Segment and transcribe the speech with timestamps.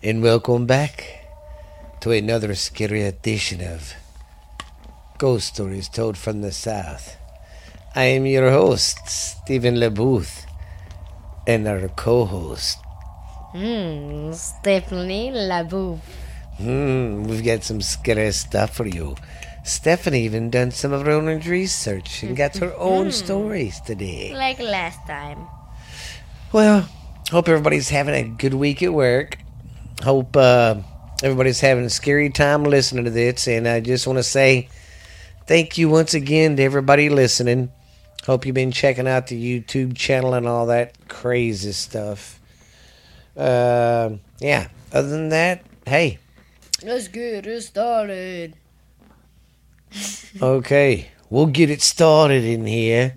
[0.00, 1.26] and welcome back
[1.98, 3.94] to another scary edition of
[5.18, 7.16] Ghost Stories Told from the South.
[7.96, 10.46] I am your host, Stephen LeBooth,
[11.48, 12.78] and our co host.
[13.50, 15.98] Hmm, Stephanie LaBouffe.
[16.58, 19.16] Hmm, we've got some scary stuff for you.
[19.64, 24.32] Stephanie even done some of her own research and got her own stories today.
[24.32, 25.48] Like last time.
[26.52, 26.88] Well,
[27.32, 29.38] hope everybody's having a good week at work.
[30.02, 30.76] Hope uh,
[31.22, 33.48] everybody's having a scary time listening to this.
[33.48, 34.68] And I just want to say
[35.46, 37.72] thank you once again to everybody listening.
[38.24, 42.38] Hope you've been checking out the YouTube channel and all that crazy stuff.
[43.36, 46.18] Uh, yeah, other than that, hey,
[46.84, 48.54] Let's get it started.
[50.40, 53.16] okay, we'll get it started in here.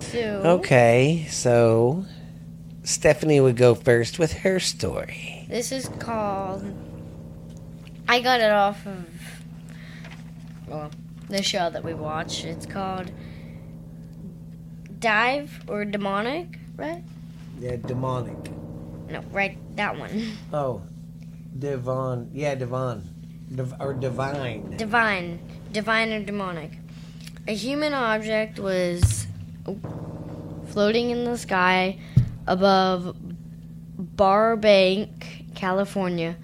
[0.00, 2.04] So, Okay, so
[2.86, 5.44] Stephanie would go first with her story.
[5.50, 6.64] this is called.
[8.08, 9.04] I got it off of.
[10.68, 10.90] Well,
[11.28, 12.44] the show that we watch.
[12.44, 13.10] It's called
[15.00, 17.02] Dive or Demonic, right?
[17.58, 18.52] Yeah, demonic.
[19.10, 20.36] No, right, that one.
[20.52, 20.82] Oh,
[21.58, 22.30] Devon.
[22.32, 23.02] Yeah, Devon.
[23.52, 24.76] Div- or divine.
[24.76, 25.40] Divine.
[25.72, 26.70] Divine or demonic.
[27.48, 29.26] A human object was
[30.68, 31.98] floating in the sky
[32.46, 33.16] above
[33.98, 36.36] Burbank, California.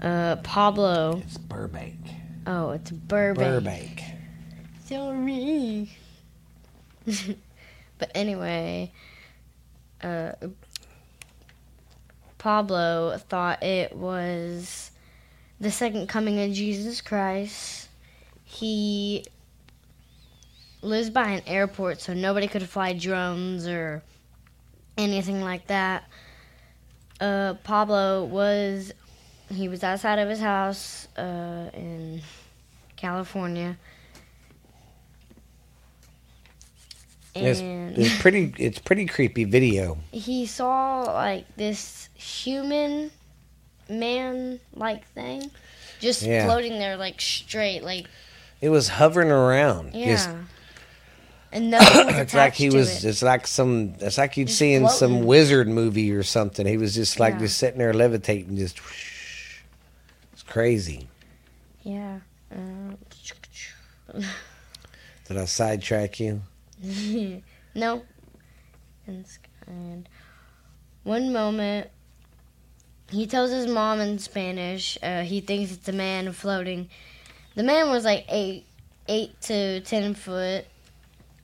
[0.00, 1.22] Uh, Pablo.
[1.24, 1.96] It's Burbank.
[2.46, 3.64] Oh, it's Burbank.
[3.64, 4.02] Burbank.
[4.84, 5.90] Sorry.
[7.98, 8.92] but anyway,
[10.02, 10.32] uh,
[12.38, 14.90] Pablo thought it was
[15.60, 17.88] the second coming of Jesus Christ.
[18.42, 19.24] He
[20.82, 24.02] lives by an airport, so nobody could fly drones or
[24.98, 26.04] anything like that.
[27.20, 28.92] Uh, Pablo was
[29.48, 32.20] he was outside of his house uh, in
[32.96, 33.76] California.
[37.34, 38.52] It's, it's pretty.
[38.58, 39.98] It's pretty creepy video.
[40.12, 43.10] he saw like this human
[43.88, 45.50] man like thing
[46.00, 46.44] just Yeah.
[46.46, 48.06] floating there like straight like
[48.60, 49.94] It was hovering around.
[49.94, 50.30] yeah Just-
[51.52, 53.04] and nothing was it's like he was.
[53.04, 53.08] it.
[53.08, 53.94] It's like some.
[54.00, 56.66] It's like you'd Just see in some wizard movie or something.
[56.66, 57.40] He was just like Yeah.
[57.40, 58.80] just sitting there levitating, just.
[60.32, 61.08] It's crazy.
[61.82, 62.18] yeah
[62.50, 62.94] uh,
[65.28, 66.42] Did I sidetrack you?
[67.74, 68.02] no
[71.04, 71.88] one moment
[73.10, 76.88] he tells his mom in spanish uh, he thinks it's a man floating
[77.54, 78.64] the man was like eight
[79.08, 80.64] eight to ten foot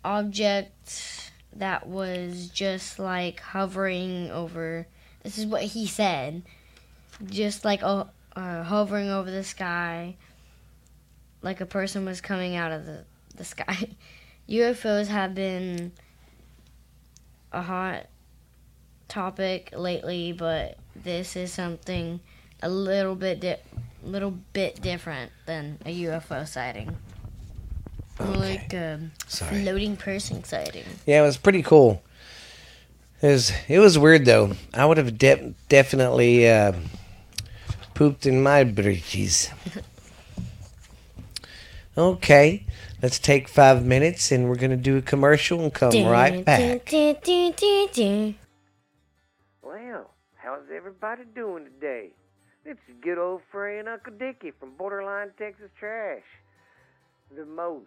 [0.09, 4.87] object that was just like hovering over
[5.23, 6.43] this is what he said
[7.27, 10.17] just like oh, uh, hovering over the sky
[11.43, 13.05] like a person was coming out of the,
[13.37, 13.91] the sky.
[14.49, 15.93] Ufos have been
[17.53, 18.07] a hot
[19.09, 22.19] topic lately but this is something
[22.63, 23.61] a little bit di-
[24.03, 26.97] little bit different than a ufo sighting
[28.21, 28.39] Okay.
[28.39, 29.63] like a Sorry.
[29.63, 32.03] floating person sighting Yeah, it was pretty cool.
[33.23, 34.53] It was it was weird though.
[34.75, 36.73] I would have de- definitely uh,
[37.95, 39.51] pooped in my britches.
[41.99, 42.65] okay,
[43.03, 46.61] let's take five minutes and we're gonna do a commercial and come right back.
[49.63, 52.11] Well, how's everybody doing today?
[52.65, 56.23] It's is good old friend Uncle Dickie from Borderline Texas Trash,
[57.35, 57.87] the most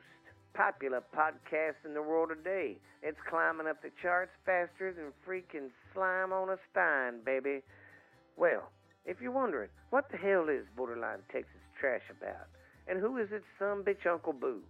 [0.53, 2.77] popular podcast in the world today.
[3.01, 7.61] It's climbing up the charts faster than freaking slime on a stein, baby.
[8.37, 8.69] Well,
[9.05, 12.47] if you're wondering, what the hell is Borderline Texas Trash about?
[12.87, 14.61] And who is its son bitch Uncle Boo?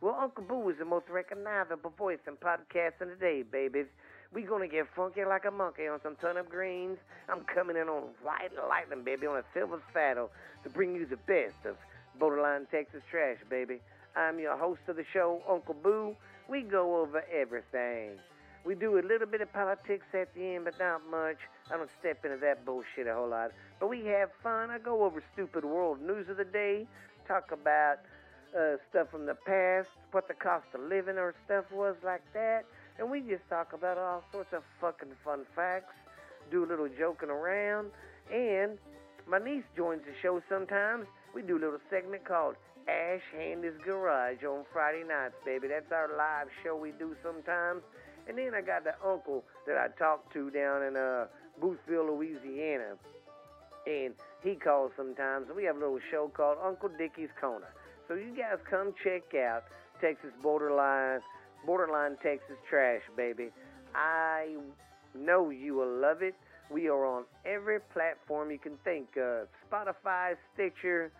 [0.00, 3.86] Well, Uncle Boo is the most recognizable voice in podcasting today, babies.
[4.32, 6.98] We gonna get funky like a monkey on some turnip greens.
[7.28, 10.30] I'm coming in on white lightning, baby, on a silver saddle
[10.62, 11.76] to bring you the best of
[12.18, 13.80] Borderline Texas Trash, baby.
[14.16, 16.16] I'm your host of the show, Uncle Boo.
[16.48, 18.18] We go over everything.
[18.64, 21.38] We do a little bit of politics at the end, but not much.
[21.72, 23.52] I don't step into that bullshit a whole lot.
[23.78, 24.70] But we have fun.
[24.70, 26.86] I go over stupid world news of the day,
[27.26, 27.98] talk about
[28.54, 32.64] uh, stuff from the past, what the cost of living or stuff was like that.
[32.98, 35.94] And we just talk about all sorts of fucking fun facts,
[36.50, 37.90] do a little joking around.
[38.30, 38.76] And
[39.26, 41.06] my niece joins the show sometimes.
[41.32, 42.56] We do a little segment called
[42.88, 45.68] Ash Handy's Garage on Friday nights, baby.
[45.68, 47.82] That's our live show we do sometimes.
[48.28, 51.26] And then I got the uncle that I talked to down in uh,
[51.60, 52.96] Boothville, Louisiana.
[53.86, 55.46] And he calls sometimes.
[55.54, 57.72] We have a little show called Uncle Dickie's Corner.
[58.08, 59.64] So you guys come check out
[60.00, 61.20] Texas Borderline,
[61.64, 63.50] Borderline Texas Trash, baby.
[63.94, 64.56] I
[65.14, 66.34] know you will love it.
[66.70, 71.10] We are on every platform you can think of Spotify, Stitcher,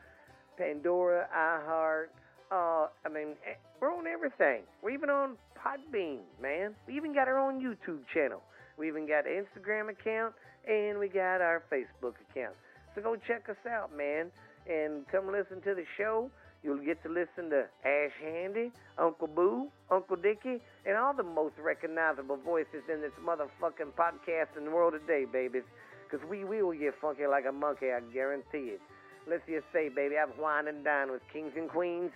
[0.60, 2.12] Pandora, iHeart.
[2.52, 4.62] Uh, I mean, eh, we're on everything.
[4.82, 6.74] We're even on Podbean, man.
[6.86, 8.42] We even got our own YouTube channel.
[8.76, 10.34] We even got an Instagram account,
[10.68, 12.54] and we got our Facebook account.
[12.94, 14.30] So go check us out, man,
[14.68, 16.30] and come listen to the show.
[16.62, 21.54] You'll get to listen to Ash Handy, Uncle Boo, Uncle Dickie, and all the most
[21.58, 25.64] recognizable voices in this motherfucking podcast in the world today, babies.
[26.04, 28.80] Because we will get funky like a monkey, I guarantee it.
[29.28, 32.10] Let's just say, baby, I've wined and dined with kings and queens,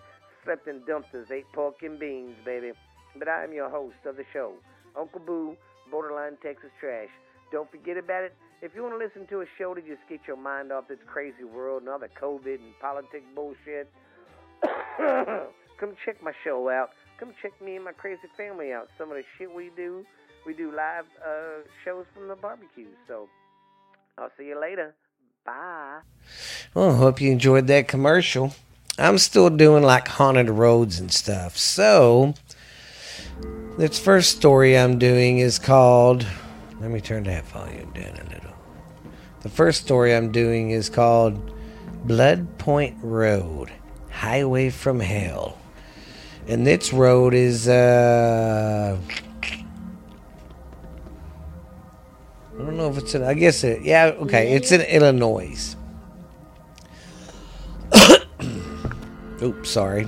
[0.44, 2.72] slept in dumpsters, ate pork and beans, baby.
[3.18, 4.54] But I am your host of the show,
[4.98, 5.56] Uncle Boo,
[5.90, 7.08] Borderline Texas Trash.
[7.52, 8.34] Don't forget about it.
[8.62, 10.98] If you want to listen to a show to just get your mind off this
[11.06, 13.92] crazy world and all the COVID and politics bullshit,
[15.78, 16.90] come check my show out.
[17.20, 18.88] Come check me and my crazy family out.
[18.98, 20.04] Some of the shit we do,
[20.46, 22.88] we do live uh, shows from the barbecue.
[23.06, 23.28] So
[24.18, 24.94] I'll see you later.
[25.44, 25.98] Bye.
[26.72, 28.54] Well, hope you enjoyed that commercial.
[28.98, 31.58] I'm still doing like haunted roads and stuff.
[31.58, 32.32] So,
[33.76, 36.26] this first story I'm doing is called.
[36.80, 38.54] Let me turn that volume down a little.
[39.42, 41.52] The first story I'm doing is called
[42.06, 43.70] Blood Point Road
[44.10, 45.58] Highway from Hell.
[46.48, 48.98] And this road is, uh.
[52.54, 53.22] I don't know if it's in.
[53.22, 53.82] I guess it.
[53.82, 54.52] Yeah, okay.
[54.54, 55.76] It's in Illinois.
[59.42, 60.06] Oops, sorry.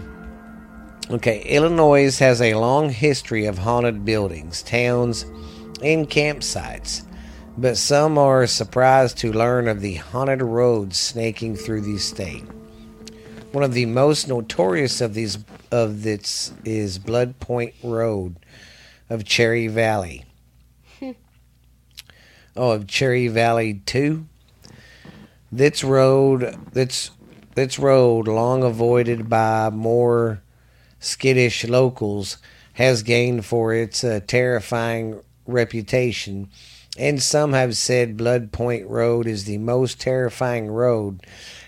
[1.08, 5.22] Okay, Illinois has a long history of haunted buildings, towns,
[5.80, 7.04] and campsites,
[7.56, 12.44] but some are surprised to learn of the haunted roads snaking through the state.
[13.52, 15.38] One of the most notorious of these
[15.70, 18.36] of this is Blood Point Road
[19.08, 20.25] of Cherry Valley.
[22.56, 24.26] Oh, of Cherry Valley too.
[25.52, 27.10] This road, this
[27.54, 30.42] this road, long avoided by more
[31.00, 32.38] skittish locals,
[32.74, 36.48] has gained for its uh, terrifying reputation,
[36.98, 41.24] and some have said Blood Point Road is the most terrifying road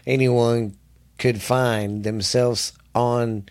[0.07, 0.77] anyone
[1.19, 3.45] could find themselves on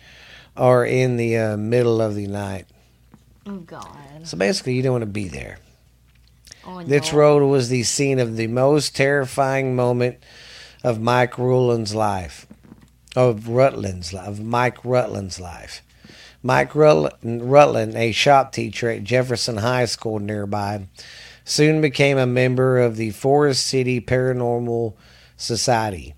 [0.55, 2.65] or in the uh, middle of the night.
[3.45, 3.87] Oh God.
[4.23, 5.59] So basically, you don't want to be there.
[6.67, 7.17] Oh, This no.
[7.19, 10.17] road was the scene of the most terrifying moment
[10.83, 12.45] of Mike Rutland's life.
[13.15, 14.27] Of Rutland's life.
[14.27, 15.81] Of Mike Rutland's life.
[16.43, 20.87] Mike Rutland, a shop teacher at Jefferson High School nearby,
[21.43, 24.93] soon became a member of the Forest City Paranormal
[25.35, 26.13] Society.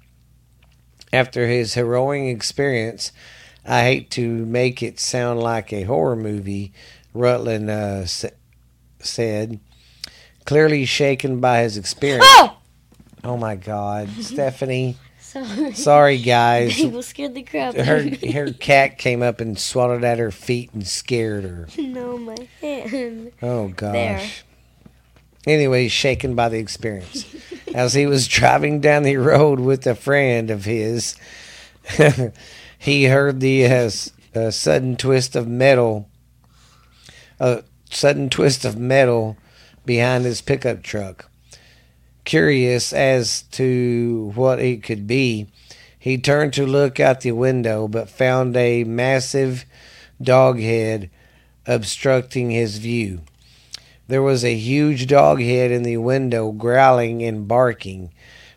[1.13, 3.11] After his harrowing experience,
[3.65, 6.73] I hate to make it sound like a horror movie,
[7.13, 8.29] Rutland uh, sa-
[8.99, 9.59] said,
[10.49, 12.25] clearly shaken by his experience.
[12.27, 12.57] Oh!
[13.23, 14.97] Oh my God, Stephanie.
[15.19, 15.73] Sorry.
[15.73, 16.75] Sorry, guys.
[16.75, 18.31] People scared the crap out Her of me.
[18.31, 21.67] her cat came up and swallowed at her feet and scared her.
[21.77, 23.31] no, my hand.
[23.43, 23.93] Oh gosh.
[25.45, 25.53] There.
[25.53, 27.25] Anyway, shaken by the experience.
[27.75, 31.15] As he was driving down the road with a friend of his,
[32.79, 33.91] he heard the uh,
[34.33, 36.09] uh, sudden twist of metal,
[37.39, 39.37] a sudden twist of metal
[39.85, 41.29] behind his pickup truck.
[42.25, 45.47] Curious as to what it could be,
[45.97, 49.65] he turned to look out the window, but found a massive
[50.21, 51.09] dog head
[51.65, 53.21] obstructing his view.
[54.07, 58.11] There was a huge dog head in the window, growling and barking.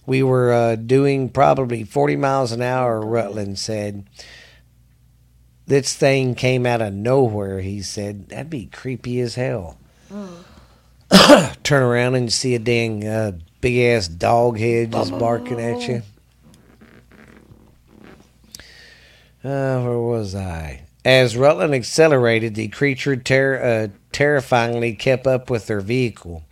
[0.07, 4.07] We were uh, doing probably 40 miles an hour, Rutland said.
[5.67, 8.29] This thing came out of nowhere, he said.
[8.29, 9.79] That'd be creepy as hell.
[11.63, 16.03] Turn around and see a dang uh, big ass dog head just barking at you.
[19.45, 20.83] Uh, where was I?
[21.05, 26.45] As Rutland accelerated, the creature ter- uh, terrifyingly kept up with their vehicle.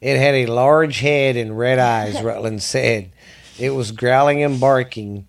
[0.00, 3.10] It had a large head and red eyes, Rutland said.
[3.58, 5.26] It was growling and barking.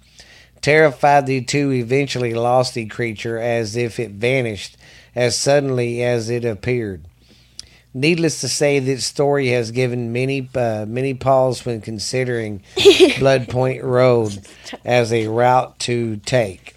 [0.62, 4.76] Terrified, the two eventually lost the creature as if it vanished
[5.16, 7.06] as suddenly as it appeared.
[7.98, 12.62] Needless to say, this story has given many uh, many pause when considering
[13.20, 14.40] Blood Point Road
[14.86, 16.76] as a route to take.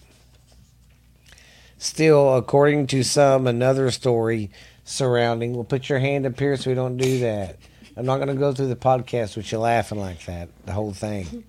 [1.76, 4.50] Still, according to some, another story
[4.82, 5.52] surrounding.
[5.52, 7.58] Well, put your hand up here so we don't do that.
[7.98, 10.94] I'm not going to go through the podcast with you laughing like that, the whole
[10.94, 11.44] thing.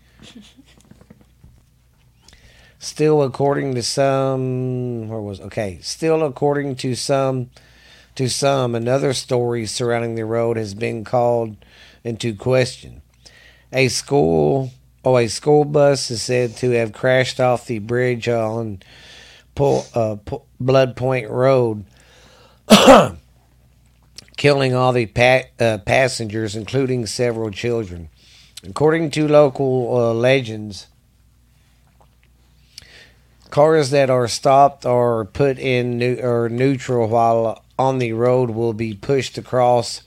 [2.77, 5.79] Still, according to some, where was okay?
[5.81, 7.51] Still, according to some,
[8.15, 11.55] to some, another story surrounding the road has been called
[12.03, 13.01] into question.
[13.71, 14.71] A school,
[15.05, 18.81] oh, a school bus is said to have crashed off the bridge on
[19.55, 21.85] Pull, uh, Pull, Blood Point Road,
[24.37, 28.09] killing all the pa- uh, passengers, including several children.
[28.63, 30.87] According to local uh, legends,
[33.49, 38.73] cars that are stopped are put in new- or neutral while on the road will
[38.73, 40.03] be pushed across,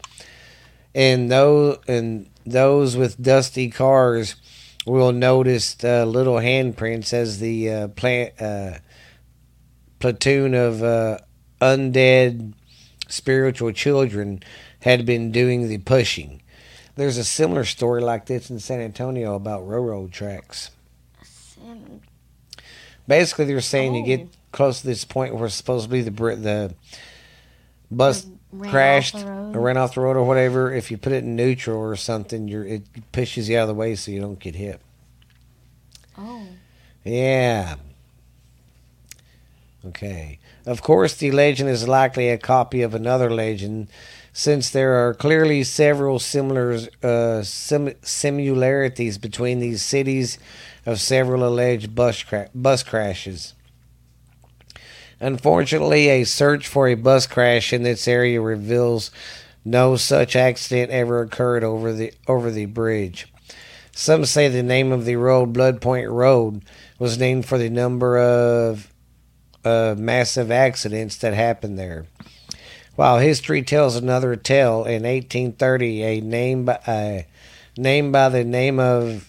[0.94, 4.36] and those and those with dusty cars
[4.86, 8.78] will notice uh, little handprints as the uh, plant uh,
[9.98, 11.18] platoon of uh,
[11.60, 12.52] undead
[13.08, 14.40] spiritual children
[14.80, 16.40] had been doing the pushing.
[16.96, 20.70] There's a similar story like this in San Antonio about railroad tracks.
[23.08, 24.06] Basically, they're saying you Oh.
[24.06, 26.74] get close to this point where supposedly the the
[27.90, 30.72] bus ran crashed or ran off the road or whatever.
[30.72, 33.74] If you put it in neutral or something, you're it pushes you out of the
[33.74, 34.80] way so you don't get hit.
[36.16, 36.46] Oh.
[37.04, 37.76] Yeah.
[39.86, 40.38] Okay.
[40.66, 43.88] Of course, the legend is likely a copy of another legend,
[44.32, 50.38] since there are clearly several similar uh, sim- similarities between these cities
[50.86, 53.54] of several alleged bus, cra- bus crashes.
[55.24, 59.10] Unfortunately, a search for a bus crash in this area reveals
[59.64, 63.26] no such accident ever occurred over the over the bridge.
[63.92, 66.62] Some say the name of the road, Blood Point Road,
[66.98, 68.92] was named for the number of
[69.64, 72.04] uh, massive accidents that happened there.
[72.94, 77.22] While history tells another tale, in 1830, a name by, uh,
[77.78, 79.26] name by the name of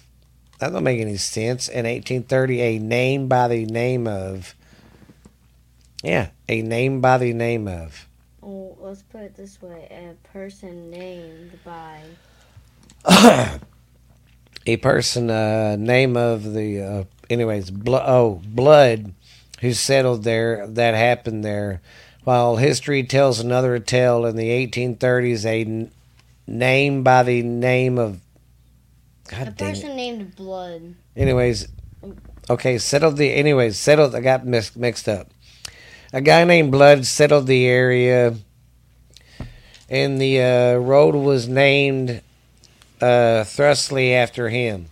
[0.59, 1.69] that don't make any sense.
[1.69, 4.55] In 1830, a name by the name of
[6.05, 8.07] yeah, a name by the name of
[8.43, 12.01] Oh, let's put it this way: a person named by.
[14.67, 19.13] a person uh, name of the uh, anyways oh blood
[19.61, 21.81] who settled there that happened there
[22.23, 25.91] while history tells another tale in the 1830s a n-
[26.47, 28.19] name by the name of
[29.27, 29.57] A god it.
[29.57, 30.95] person named Blood.
[31.15, 31.67] anyways
[32.49, 35.27] okay settled the anyways settled i got mix, mixed up
[36.15, 38.35] a guy named blood settled the area
[39.89, 42.21] and the uh, road was named
[43.01, 44.87] uh, thrustly after him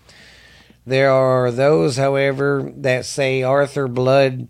[0.85, 4.49] there are those however that say arthur blood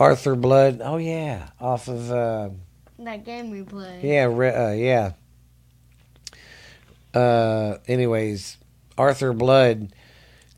[0.00, 2.48] arthur blood oh yeah off of uh,
[2.98, 4.02] That game we played.
[4.02, 5.12] yeah, re- uh, yeah.
[7.14, 8.58] Uh, anyways,
[8.98, 9.92] Arthur Blood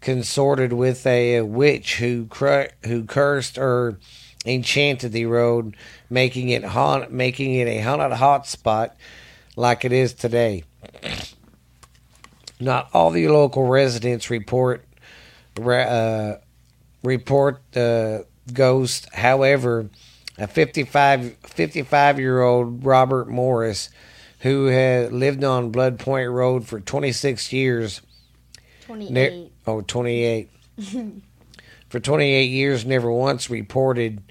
[0.01, 3.99] consorted with a, witch who cru- who cursed or
[4.49, 5.76] enchanted the road,
[6.11, 8.97] making it haunt, making it a haunted hot spot
[9.57, 10.64] like it is today.
[12.61, 14.85] Not all the local residents report
[15.61, 16.37] uh,
[17.05, 18.21] report uh,
[18.52, 19.07] ghosts.
[19.14, 19.90] However,
[20.38, 23.90] a 55, 55 year old Robert Morris,
[24.40, 28.00] who had lived on Blood Point Road for 26 years,
[28.87, 29.12] Twenty-eight.
[29.12, 30.50] ne- oh, 28.
[31.88, 34.23] for 28 years, never once reported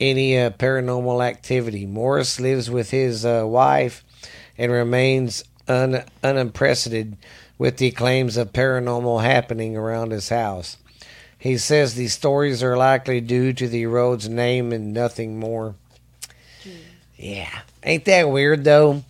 [0.00, 1.86] any uh, paranormal activity.
[1.86, 4.02] Morris lives with his uh, wife
[4.56, 6.94] and remains un- unimpressed
[7.58, 10.78] with the claims of paranormal happening around his house.
[11.38, 15.74] He says these stories are likely due to the road's name and nothing more.
[17.16, 17.60] Yeah.
[17.82, 19.04] Ain't that weird though?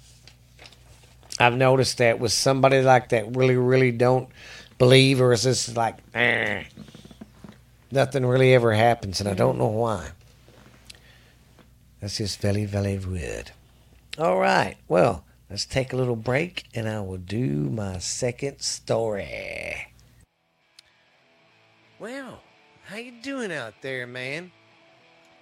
[1.39, 4.29] I've noticed that with somebody like that really, really don't
[4.79, 6.65] believe or is this like eh,
[7.91, 10.11] nothing really ever happens and I don't know why.
[12.01, 13.53] That's just very, very weird.
[14.19, 14.77] All right.
[14.89, 19.93] Well, let's take a little break and I will do my second story.
[21.99, 22.41] Well,
[22.87, 24.51] how you doing out there, man?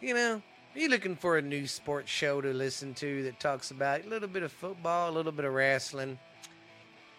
[0.00, 0.42] You know,
[0.74, 4.08] are you looking for a new sports show to listen to that talks about a
[4.08, 6.18] little bit of football, a little bit of wrestling?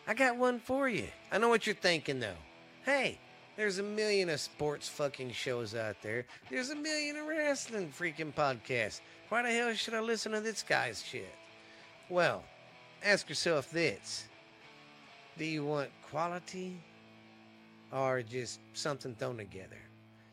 [0.06, 1.08] I got one for you.
[1.32, 2.38] I know what you're thinking though.
[2.84, 3.20] Hey,
[3.60, 6.26] there's a million of sports fucking shows out there.
[6.50, 9.02] There's a million of wrestling freaking podcasts.
[9.28, 11.36] Why the hell should I listen to this guy's shit?
[12.08, 12.46] Well,
[13.04, 14.30] ask yourself this.
[15.38, 16.82] Do you want quality
[17.92, 19.82] or just something thrown together?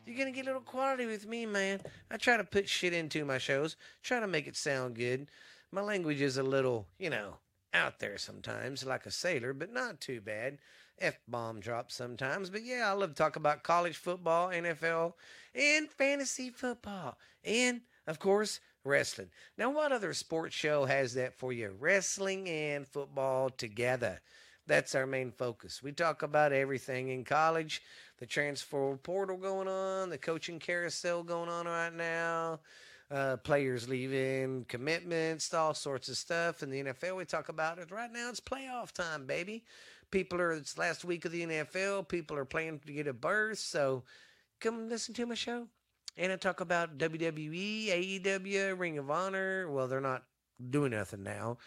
[0.05, 1.81] You're gonna get a little quality with me, man.
[2.09, 5.27] I try to put shit into my shows, try to make it sound good.
[5.73, 7.33] My language is a little, you know,
[7.73, 10.59] out there sometimes, like a sailor, but not too bad.
[10.99, 12.49] F bomb drop sometimes.
[12.49, 15.13] But yeah, I love to talk about college football, NFL,
[15.53, 17.17] and fantasy football.
[17.43, 19.29] And, of course, wrestling.
[19.57, 21.75] Now, what other sports show has that for you?
[21.79, 24.21] Wrestling and football together.
[24.65, 25.81] That's our main focus.
[25.81, 27.81] We talk about everything in college,
[28.19, 32.59] the transfer portal going on, the coaching carousel going on right now,
[33.09, 36.63] uh, players leaving, commitments, all sorts of stuff.
[36.63, 37.91] In the NFL, we talk about it.
[37.91, 39.63] Right now, it's playoff time, baby.
[40.11, 42.07] People are, it's last week of the NFL.
[42.07, 43.59] People are planning to get a berth.
[43.59, 44.03] So
[44.59, 45.67] come listen to my show.
[46.17, 49.69] And I talk about WWE, AEW, Ring of Honor.
[49.69, 50.23] Well, they're not
[50.71, 51.57] doing nothing now.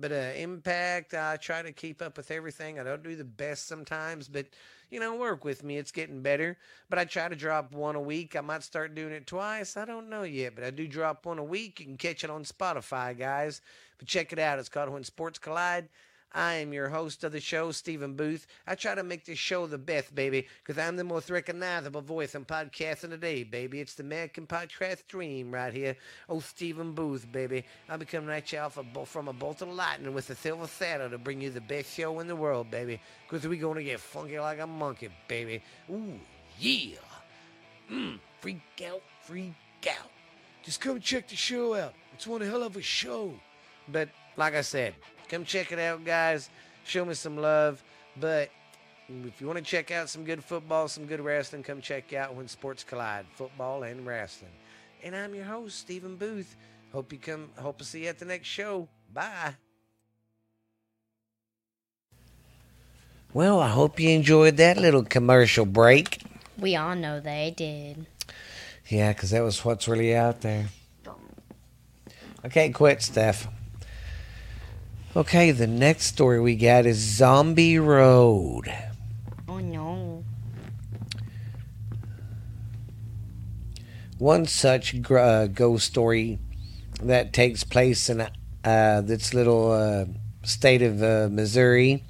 [0.00, 2.78] But uh, Impact, I try to keep up with everything.
[2.78, 4.46] I don't do the best sometimes, but
[4.90, 5.76] you know, work with me.
[5.76, 6.56] It's getting better.
[6.88, 8.36] But I try to drop one a week.
[8.36, 9.76] I might start doing it twice.
[9.76, 11.80] I don't know yet, but I do drop one a week.
[11.80, 13.60] You can catch it on Spotify, guys.
[13.98, 14.60] But check it out.
[14.60, 15.88] It's called When Sports Collide.
[16.32, 18.46] I am your host of the show, Stephen Booth.
[18.66, 22.34] I try to make this show the best, baby, because I'm the most recognizable voice
[22.34, 23.80] in podcasting today, baby.
[23.80, 25.96] It's the American podcast dream right here.
[26.28, 27.64] Oh, Stephen Booth, baby.
[27.88, 31.18] I'm coming at you off from a bolt of lightning with a silver saddle to
[31.18, 34.38] bring you the best show in the world, baby, because we're going to get funky
[34.38, 35.62] like a monkey, baby.
[35.90, 36.20] Ooh,
[36.58, 36.98] yeah.
[37.90, 39.54] Mmm, freak out, freak
[39.88, 40.10] out.
[40.62, 41.94] Just come check the show out.
[42.12, 43.32] It's one hell of a show.
[43.90, 44.94] But like I said,
[45.28, 46.50] come check it out, guys.
[46.84, 47.82] Show me some love.
[48.18, 48.50] But
[49.08, 52.34] if you want to check out some good football, some good wrestling, come check out
[52.34, 54.52] When Sports Collide, football and wrestling.
[55.02, 56.56] And I'm your host, Stephen Booth.
[56.92, 57.50] Hope you come.
[57.58, 58.88] Hope to see you at the next show.
[59.12, 59.54] Bye.
[63.34, 66.22] Well, I hope you enjoyed that little commercial break.
[66.58, 68.06] We all know they did.
[68.88, 70.68] Yeah, because that was what's really out there.
[72.44, 73.46] Okay, quit, Steph.
[75.16, 78.72] Okay, the next story we got is Zombie Road.
[79.48, 80.22] Oh no.
[84.18, 86.38] One such uh, ghost story
[87.02, 88.28] that takes place in
[88.64, 90.04] uh, this little uh,
[90.42, 92.04] state of uh, Missouri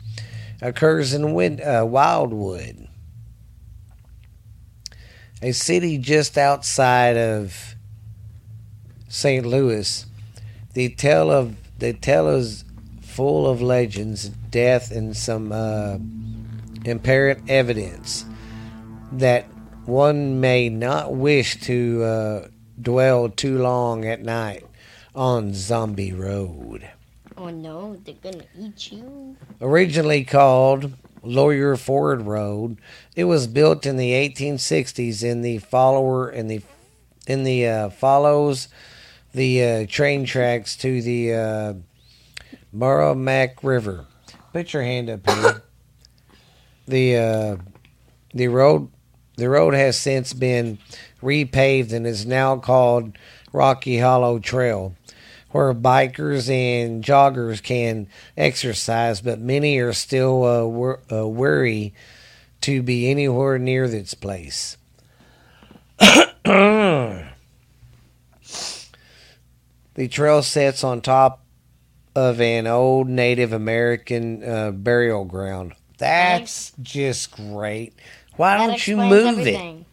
[0.60, 2.88] occurs in Win- uh, Wildwood,
[5.40, 7.76] a city just outside of
[9.08, 9.46] St.
[9.46, 10.04] Louis.
[10.74, 12.64] The tale of the tale is
[13.18, 15.98] full of legends, death, and some uh,
[16.88, 18.24] apparent evidence
[19.10, 19.44] that
[19.86, 22.48] one may not wish to uh,
[22.80, 24.64] dwell too long at night
[25.16, 26.88] on Zombie Road.
[27.36, 29.36] Oh no, they're gonna eat you.
[29.60, 30.92] Originally called
[31.24, 32.78] Lawler Ford Road,
[33.16, 36.62] it was built in the 1860s in the follower in the
[37.26, 38.68] in the uh, follows
[39.34, 41.82] the uh, train tracks to the
[42.74, 44.06] Meramec River.
[44.52, 45.62] Put your hand up here.
[46.86, 47.56] the uh,
[48.34, 48.90] the road
[49.36, 50.78] the road has since been
[51.22, 53.16] repaved and is now called
[53.52, 54.94] Rocky Hollow Trail,
[55.50, 61.90] where bikers and joggers can exercise, but many are still uh, wor- uh,
[62.60, 64.76] to be anywhere near this place.
[65.98, 67.28] the
[70.10, 71.44] trail sits on top
[72.18, 75.74] of an old Native American uh, burial ground.
[75.98, 77.94] That's just great.
[78.36, 79.84] Why That don't you move everything.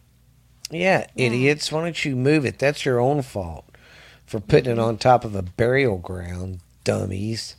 [0.70, 0.76] it?
[0.76, 1.70] Yeah, idiots.
[1.70, 2.58] Why don't you move it?
[2.58, 3.64] That's your own fault
[4.26, 7.54] for putting it on top of a burial ground, dummies.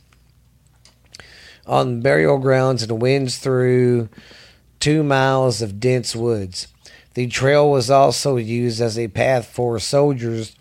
[1.66, 4.08] On burial grounds, and winds through
[4.80, 6.68] two miles of dense woods.
[7.14, 10.54] The trail was also used as a path for soldiers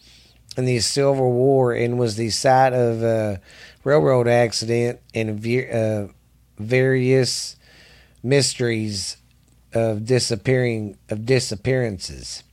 [0.58, 3.39] in the Civil War and was the site of a
[3.88, 6.08] railroad accident and ve- uh,
[6.60, 7.56] various
[8.21, 9.15] mysteries
[9.73, 12.43] of disappearing of disappearances.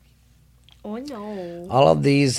[0.85, 1.67] Oh no.
[1.69, 2.39] All of these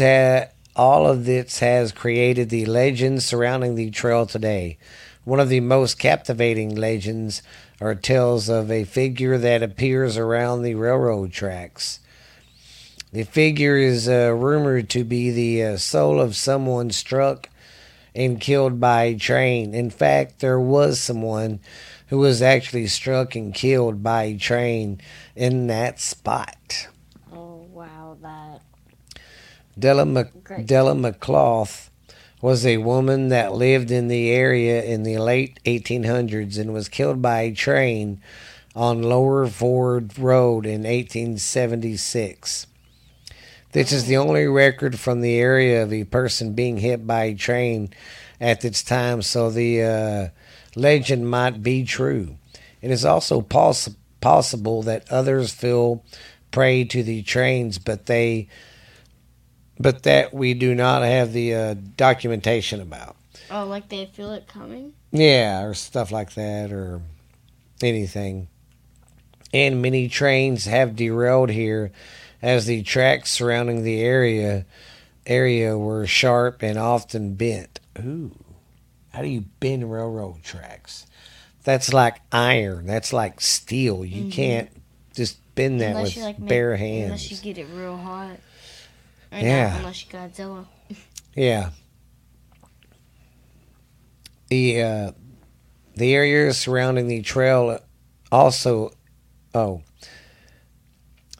[0.77, 4.77] all of this has created the legends surrounding the trail today.
[5.25, 7.41] One of the most captivating legends
[7.81, 11.99] are tales of a figure that appears around the railroad tracks.
[13.11, 17.49] The figure is uh, rumored to be the uh, soul of someone struck
[18.15, 19.73] and killed by a train.
[19.73, 21.59] In fact, there was someone
[22.07, 25.01] who was actually struck and killed by a train
[25.35, 26.87] in that spot.
[27.33, 28.61] Oh wow, that.
[29.77, 30.05] Della,
[30.43, 30.65] Great.
[30.65, 31.89] Della McCloth
[32.41, 37.21] was a woman that lived in the area in the late 1800s and was killed
[37.21, 38.21] by a train
[38.75, 42.67] on Lawler Ford Road in 1876.
[43.75, 47.35] This is the only record from the area of a person being hit by a
[47.35, 47.89] train
[48.39, 50.27] at its time, so the uh,
[50.77, 52.37] legend might be true.
[52.81, 56.05] It is also poss- possible that others fell
[56.51, 58.47] prey to the trains, but they
[59.77, 63.17] but that we do not have the uh, documentation about.
[63.51, 64.93] Oh, like they feel it coming?
[65.11, 67.01] Yeah, or stuff like that, or
[67.81, 68.47] anything.
[69.53, 71.91] And many trains have derailed here
[72.45, 74.65] as the tracks surrounding the area
[75.25, 77.79] area were sharp and often bent.
[77.99, 78.31] Ooh.
[79.11, 81.07] How do you bend railroad tracks?
[81.63, 82.85] That's like iron.
[82.85, 84.05] That's like steel.
[84.05, 84.31] You Mhm.
[84.31, 84.69] can't
[85.15, 87.31] just bend that Unless with like make- bare Unless hands.
[87.31, 88.37] you get it real hot.
[89.31, 89.69] Or Yeah.
[89.69, 90.65] Not, unless you Godzilla.
[91.35, 91.69] Yeah.
[94.49, 95.11] The uh,
[95.95, 97.79] the area surrounding the trail
[98.31, 98.91] also
[99.55, 99.81] oh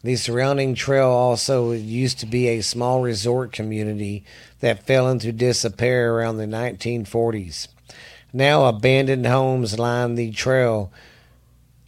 [0.05, 4.23] the surrounding trail also used to be a small resort community
[4.59, 7.67] that fell into disrepair around the 1940s.
[8.31, 10.91] Now abandoned homes line the trail,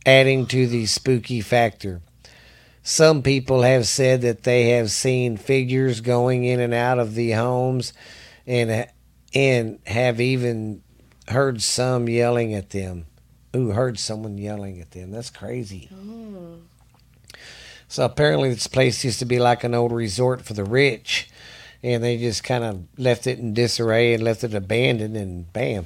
[0.04, 2.02] adding to the spooky factor.
[2.82, 7.32] Some people have said that they have seen figures going in and out of the
[7.32, 7.94] homes
[8.48, 8.88] and
[9.36, 10.82] and have even
[11.28, 13.06] heard some yelling at them.
[13.56, 15.12] Ooh, heard someone yelling at them.
[15.12, 15.90] That's crazy.
[15.94, 16.67] Ooh.
[17.88, 21.30] So apparently this place used to be like an old resort for the rich
[21.84, 25.86] and they just kind of left it in disarray and left it abandoned and bam.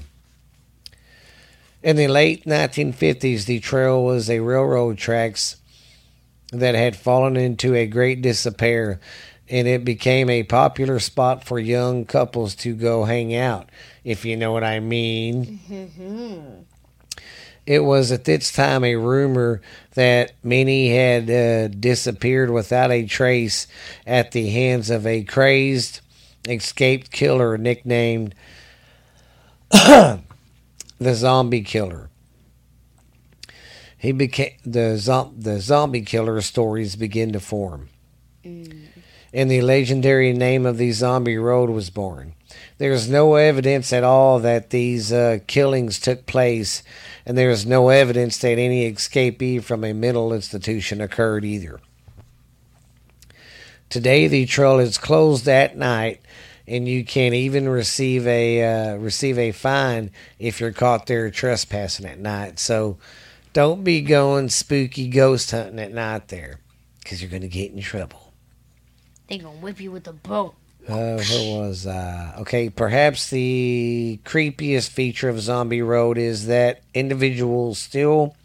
[1.83, 5.57] In the late 1950s, the trail was a railroad tracks
[6.51, 8.99] that had fallen into a great disrepair,
[9.49, 13.69] and it became a popular spot for young couples to go hang out,
[14.03, 15.59] if you know what I mean.
[15.69, 16.65] Mhm.
[17.65, 19.61] It was at this time a rumor
[19.95, 23.67] that many had uh, disappeared without a trace
[24.07, 25.99] at the hands of a crazed,
[26.47, 28.33] escaped killer nicknamed
[29.71, 30.21] the
[31.13, 32.09] Zombie Killer.
[33.97, 37.89] He became the the zombie killer stories begin to form,
[38.43, 38.87] Mm.
[39.31, 42.33] and the legendary name of the Zombie Road was born.
[42.79, 46.81] There is no evidence at all that these uh, killings took place,
[47.25, 51.79] and there is no evidence that any escapee from a mental institution occurred either.
[53.89, 56.21] Today, the trail is closed at night,
[56.65, 62.05] and you can even receive a uh, receive a fine if you're caught there trespassing
[62.05, 62.57] at night.
[62.57, 62.97] So,
[63.53, 66.59] don't be going spooky ghost hunting at night there,
[66.99, 68.31] because you're going to get in trouble.
[69.27, 70.55] They gonna whip you with a boat.
[70.87, 72.69] Uh, what was uh okay?
[72.69, 78.35] Perhaps the creepiest feature of Zombie Road is that individuals still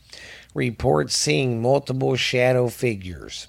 [0.55, 3.49] report seeing multiple shadow figures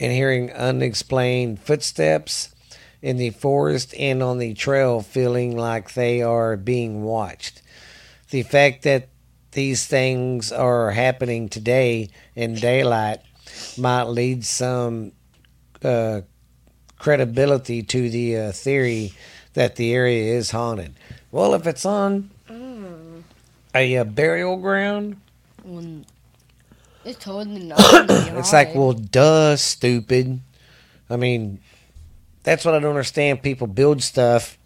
[0.00, 2.54] and hearing unexplained footsteps
[3.02, 7.60] in the forest and on the trail, feeling like they are being watched.
[8.30, 9.08] The fact that
[9.52, 13.20] these things are happening today in daylight
[13.78, 15.12] might lead some
[15.82, 16.22] uh,
[17.04, 19.12] credibility to the uh, theory
[19.52, 20.94] that the area is haunted.
[21.30, 23.22] Well, if it's on Mm.
[23.74, 25.16] a uh, burial ground,
[25.62, 26.06] When
[27.04, 27.78] it's totally not.
[28.38, 30.40] it's like, well, duh, stupid.
[31.10, 31.60] I mean,
[32.42, 33.42] that's what I don't understand.
[33.42, 34.56] People build stuff,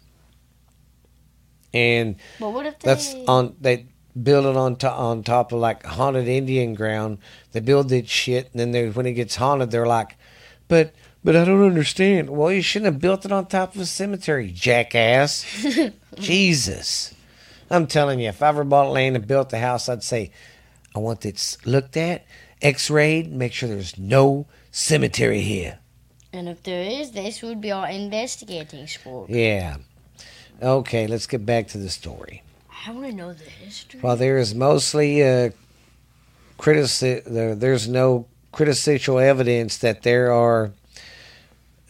[1.73, 2.87] and what if they?
[2.87, 3.85] that's on they
[4.21, 7.17] build it on top on top of like haunted Indian ground.
[7.51, 10.15] They build that shit, and then they, when it gets haunted, they're like,
[10.69, 10.93] but.
[11.23, 12.29] But I don't understand.
[12.29, 15.45] Well, you shouldn't have built it on top of a cemetery, jackass.
[16.15, 17.13] Jesus.
[17.69, 20.31] I'm telling you, if I ever bought land and built a house, I'd say,
[20.95, 22.25] I want this looked at,
[22.61, 25.79] x rayed, make sure there's no cemetery here.
[26.31, 29.29] And if there is, this would be our investigating sport.
[29.29, 29.77] Yeah.
[30.61, 32.43] Okay, let's get back to the story.
[32.85, 33.99] I want to know the history.
[33.99, 35.49] While there is mostly uh,
[36.57, 40.71] critici- there, there's no critical evidence that there are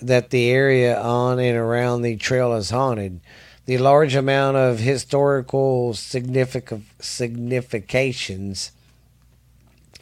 [0.02, 3.22] that the area on and around the trail is haunted.
[3.66, 8.72] The large amount of historical significations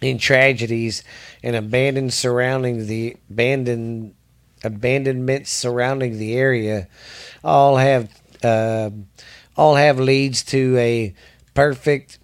[0.02, 1.04] in tragedies
[1.44, 4.16] and abandoned surrounding the abandoned
[4.64, 6.88] abandonments surrounding the area
[7.44, 8.10] all have
[8.44, 8.90] uh,
[9.56, 11.14] all have leads to a
[11.54, 12.18] perfect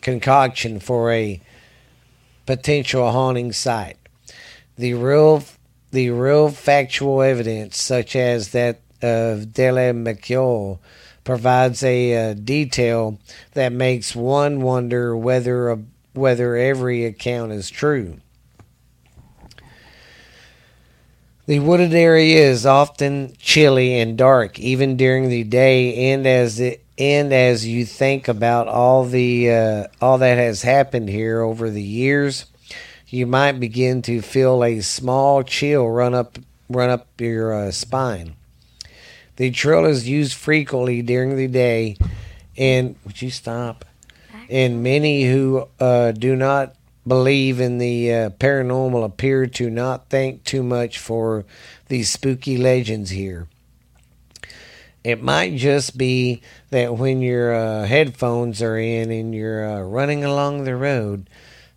[0.00, 1.40] concoction for a
[2.46, 3.96] potential haunting site.
[4.76, 5.44] The real
[5.92, 10.78] the real factual evidence, such as that of Dele McCall,
[11.22, 13.18] provides a uh, detail
[13.52, 15.78] that makes one wonder whether a,
[16.14, 18.18] whether every account is true.
[21.46, 26.84] The wooded area is often chilly and dark, even during the day, and as it
[26.98, 31.82] and as you think about all the uh, all that has happened here over the
[31.82, 32.46] years,
[33.12, 38.34] you might begin to feel a small chill run up run up your uh, spine.
[39.36, 41.98] The trail is used frequently during the day,
[42.56, 43.84] and would you stop?
[44.48, 46.74] And many who uh, do not
[47.06, 51.44] believe in the uh, paranormal appear to not think too much for
[51.88, 53.46] these spooky legends here.
[55.04, 60.24] It might just be that when your uh, headphones are in and you're uh, running
[60.24, 61.28] along the road,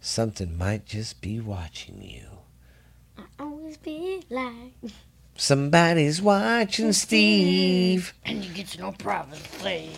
[0.06, 2.28] something might just be watching you.
[3.18, 4.92] I always be like.
[5.36, 8.14] Somebody's watching Steve.
[8.24, 9.90] And you get no privacy.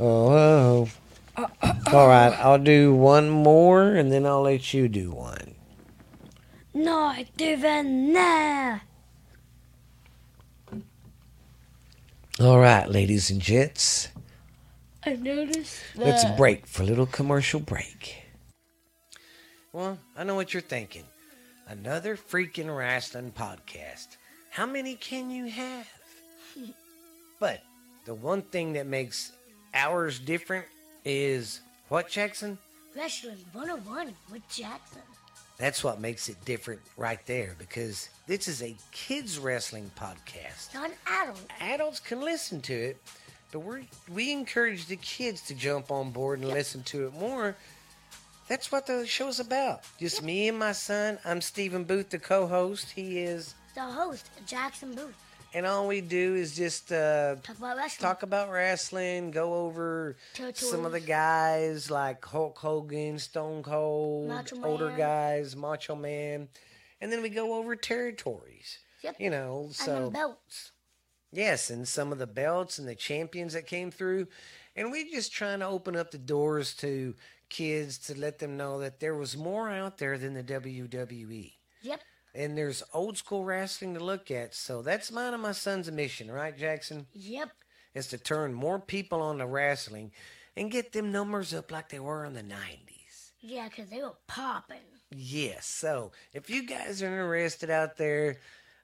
[0.00, 0.88] Oh,
[1.36, 1.50] oh.
[1.92, 5.54] All right, I'll do one more and then I'll let you do one.
[6.72, 8.82] Not even there.
[12.38, 14.08] All right, ladies and gents,
[15.02, 18.25] I've noticed let's break for a little commercial break.
[19.76, 21.04] Well, I know what you're thinking.
[21.68, 24.16] Another freaking wrestling podcast.
[24.48, 25.86] How many can you have?
[27.40, 27.60] but
[28.06, 29.32] the one thing that makes
[29.74, 30.64] ours different
[31.04, 31.60] is
[31.90, 32.56] what, Jackson?
[32.96, 35.02] Wrestling 101 with Jackson.
[35.58, 40.72] That's what makes it different right there because this is a kids wrestling podcast.
[40.72, 41.40] Not adult.
[41.60, 43.02] Adults can listen to it,
[43.52, 47.56] but we we encourage the kids to jump on board and listen to it more.
[48.48, 49.80] That's what the show's about.
[49.98, 51.18] Just me and my son.
[51.24, 52.90] I'm Stephen Booth, the co-host.
[52.92, 55.14] He is, The host, Jackson Booth.
[55.52, 58.02] and all we do is just uh, Talk about wrestling.
[58.08, 60.16] talk about wrestling, go over
[60.54, 64.30] some of the guys like Hulk Hogan, Stone Cold,
[64.62, 66.48] older guys, Macho Man,
[67.00, 68.78] and then we go over territories.
[69.02, 69.16] Yep.
[69.20, 70.70] You know, and so belts.
[71.32, 74.26] yes, and some of the belts and the champions that came through,
[74.74, 77.14] and we're just trying to open up the doors to
[77.48, 81.52] kids to let them know that there was more out there than the WWE.
[81.82, 82.00] Yep.
[82.34, 84.54] And there's old school wrestling to look at.
[84.54, 87.06] So that's mine and my son's mission, right, Jackson?
[87.12, 87.50] Yep.
[87.94, 90.12] is to turn more people on to wrestling
[90.54, 93.32] and get them numbers up like they were in the 90s.
[93.40, 94.82] Yeah, 'cause they were popping.
[95.10, 95.66] Yes.
[95.66, 98.36] So if you guys are interested out there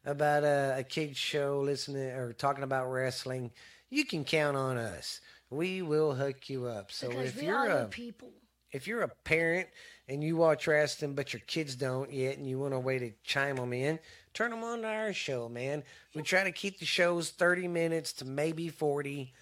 [0.07, 3.51] about a, a kid's show, listening or talking about wrestling,
[3.91, 5.21] you can count on us.
[5.51, 6.91] We will hook you up.
[6.91, 8.31] So because if you're a people.
[8.73, 9.69] If you're a parent
[10.09, 13.13] and you watch wrestling but your kids don't yet and you want a way to
[13.23, 13.99] chime them in,
[14.35, 15.83] turn them on to our show, man.
[16.15, 19.33] We try to keep the shows 30 minutes to maybe 40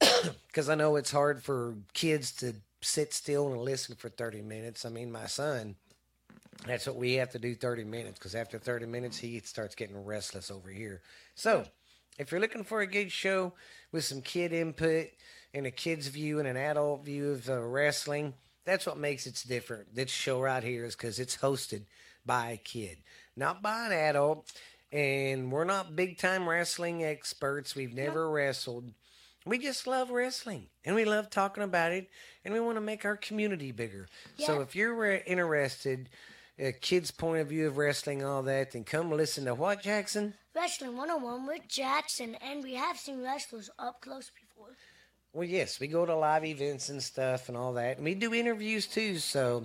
[0.46, 4.84] because I know it's hard for kids to sit still and listen for 30 minutes.
[4.84, 5.76] I mean, my son,
[6.66, 10.04] that's what we have to do 30 minutes because after 30 minutes, he starts getting
[10.04, 11.00] restless over here.
[11.34, 11.64] So,
[12.18, 13.54] if you're looking for a good show
[13.90, 15.08] with some kid input
[15.54, 18.34] and a kid's view and an adult view of uh, wrestling,
[18.64, 19.94] that's what makes it different.
[19.94, 21.82] This show right here is because it's hosted
[22.24, 22.98] by a kid,
[23.36, 24.50] not by an adult.
[24.92, 27.74] And we're not big time wrestling experts.
[27.74, 28.92] We've never wrestled.
[29.46, 32.08] We just love wrestling and we love talking about it
[32.44, 34.06] and we want to make our community bigger.
[34.38, 36.10] So if you're re- interested,
[36.58, 40.34] a kid's point of view of wrestling, all that, then come listen to what, Jackson?
[40.54, 44.30] Wrestling 101 with Jackson, and we have seen wrestlers up close.
[45.32, 47.96] Well, yes, we go to live events and stuff and all that.
[47.96, 49.64] And we do interviews too, so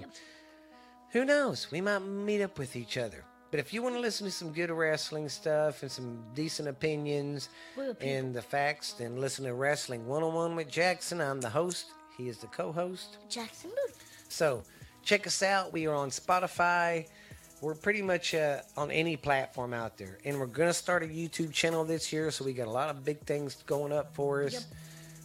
[1.11, 1.67] who knows?
[1.71, 3.25] We might meet up with each other.
[3.51, 7.49] But if you want to listen to some good wrestling stuff and some decent opinions
[8.01, 11.21] and the facts, then listen to Wrestling 101 with Jackson.
[11.21, 13.17] I'm the host, he is the co host.
[13.29, 14.25] Jackson Booth.
[14.29, 14.63] So
[15.03, 15.71] check us out.
[15.71, 17.07] We are on Spotify.
[17.61, 20.17] We're pretty much uh, on any platform out there.
[20.25, 22.29] And we're going to start a YouTube channel this year.
[22.31, 24.53] So we got a lot of big things going up for us.
[24.53, 24.63] Yep.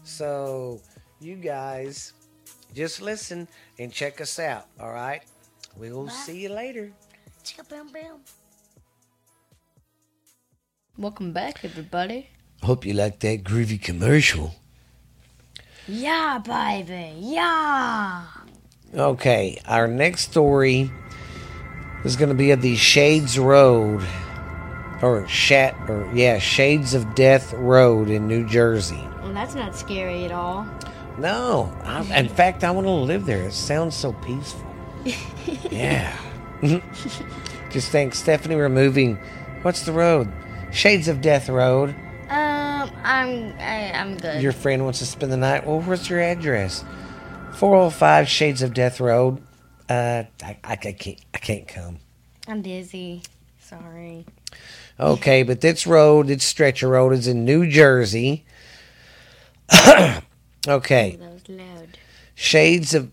[0.04, 0.80] So
[1.20, 2.12] you guys
[2.74, 4.66] just listen and check us out.
[4.80, 5.22] All right.
[5.76, 6.12] We'll Bye.
[6.12, 6.92] see you later.
[7.44, 8.20] Chicka bam bam.
[10.98, 12.28] Welcome back, everybody.
[12.62, 14.54] Hope you like that groovy commercial.
[15.88, 17.14] Yeah, baby.
[17.18, 18.24] Yeah.
[18.94, 20.90] Okay, our next story
[22.04, 24.02] is going to be of the Shades Road,
[25.02, 29.02] or Shat, or yeah, Shades of Death Road in New Jersey.
[29.22, 30.66] Well, that's not scary at all.
[31.18, 33.42] No, I, in fact, I want to live there.
[33.42, 34.66] It sounds so peaceful.
[35.70, 36.16] yeah.
[37.70, 39.18] Just think, Stephanie, we're moving.
[39.62, 40.32] What's the road?
[40.70, 41.90] Shades of Death Road.
[42.28, 44.42] Um, I'm I, I'm good.
[44.42, 45.66] Your friend wants to spend the night.
[45.66, 46.84] Well, what's your address?
[47.54, 49.42] 405 Shades of Death Road.
[49.88, 51.20] Uh, I, I, I can't.
[51.34, 51.98] I can't come.
[52.48, 53.22] I'm busy.
[53.60, 54.24] Sorry.
[55.02, 58.44] Okay, but this road, this stretch of road, is in New Jersey.
[60.68, 61.98] okay, That was loud.
[62.36, 63.10] Shades of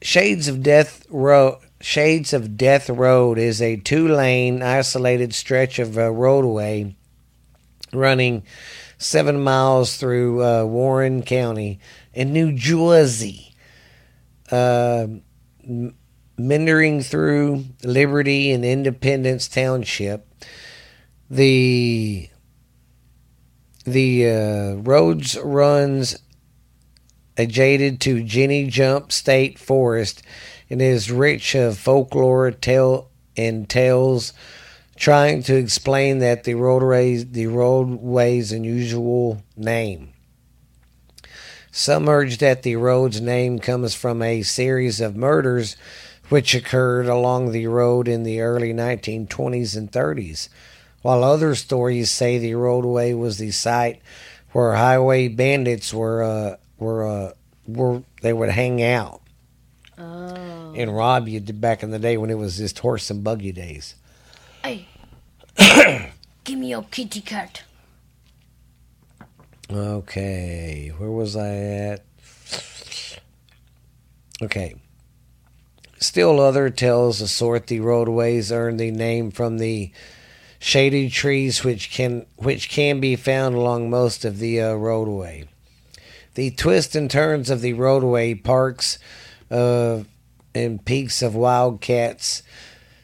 [0.00, 1.58] Shades of Death Road.
[1.80, 6.94] Shades of Death Road is a two-lane, isolated stretch of uh, roadway
[7.92, 8.44] running
[8.96, 11.80] seven miles through uh, Warren County
[12.14, 13.54] in New Jersey,
[14.52, 15.06] uh,
[16.36, 20.26] meandering through Liberty and Independence Township.
[21.30, 22.30] The
[23.84, 26.16] the uh, roads runs
[27.36, 30.22] adjacent to Jenny Jump State Forest
[30.70, 34.32] and is rich of folklore tale and tales
[34.96, 40.12] trying to explain that the roadways the roadway's unusual name.
[41.70, 45.76] Some urge that the road's name comes from a series of murders
[46.28, 50.48] which occurred along the road in the early 1920s and 30s,
[51.02, 54.00] while other stories say the roadway was the site
[54.52, 57.32] where highway bandits were uh, were uh,
[57.66, 59.20] were they would hang out
[60.00, 60.72] Oh.
[60.76, 63.96] and rob you back in the day when it was just horse and buggy days.
[64.62, 64.86] Hey.
[66.44, 67.64] Give me your kitty cat.
[69.70, 72.04] Okay, where was I at?
[74.40, 74.76] Okay.
[75.98, 79.90] Still other tales assort the roadways earned the name from the
[80.58, 85.44] shady trees which can which can be found along most of the uh, roadway.
[86.34, 88.98] The twists and turns of the roadway parks
[89.50, 90.02] uh,
[90.54, 92.42] and peaks of wildcats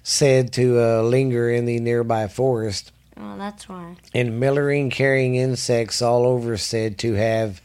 [0.02, 3.96] said to uh, linger in the nearby forest Oh, that's why.
[4.12, 7.60] and malaria carrying insects all over said to have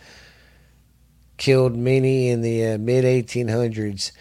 [1.38, 4.12] killed many in the uh, mid 1800s.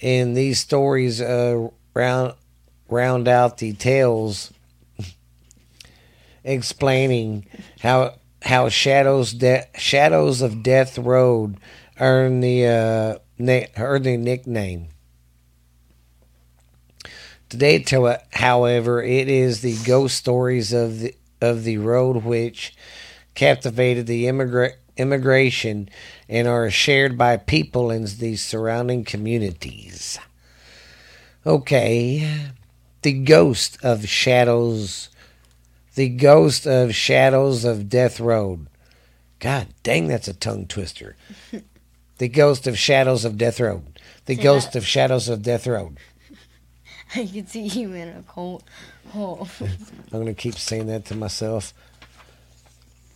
[0.00, 2.34] And these stories uh, round
[2.88, 4.52] round out the tales
[6.44, 7.46] explaining
[7.80, 11.56] how how shadows de- shadows of death road
[12.00, 14.88] earned the uh, na- earned the nickname.
[17.48, 22.74] Today, to- however, it is the ghost stories of the of the road which
[23.34, 25.88] captivated the immigra- immigration
[26.28, 30.18] and are shared by people in the surrounding communities.
[31.44, 32.48] Okay,
[33.02, 35.08] the ghost of shadows,
[35.94, 38.66] the ghost of shadows of Death Road.
[39.38, 41.16] God dang, that's a tongue twister.
[42.18, 44.00] the ghost of shadows of Death Road.
[44.26, 44.78] The Say ghost that.
[44.78, 45.98] of shadows of Death Road.
[47.14, 48.64] I can see you in a cold
[49.10, 49.48] hole.
[49.60, 49.68] I'm
[50.10, 51.74] going to keep saying that to myself.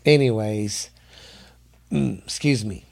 [0.05, 0.91] Anyways,
[1.91, 2.85] mm, excuse me.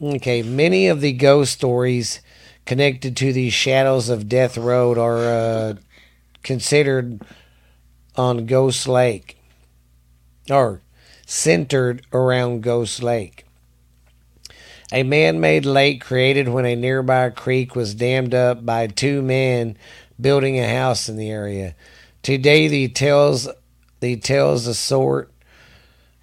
[0.00, 2.20] Okay, many of the ghost stories
[2.64, 5.74] connected to the Shadows of Death Road are uh,
[6.42, 7.20] considered
[8.16, 9.38] on Ghost Lake
[10.50, 10.82] or
[11.26, 13.44] centered around Ghost Lake.
[14.92, 19.78] A man made lake created when a nearby creek was dammed up by two men
[20.20, 21.74] building a house in the area.
[22.22, 23.48] Today, the tales
[24.00, 25.32] the tales sort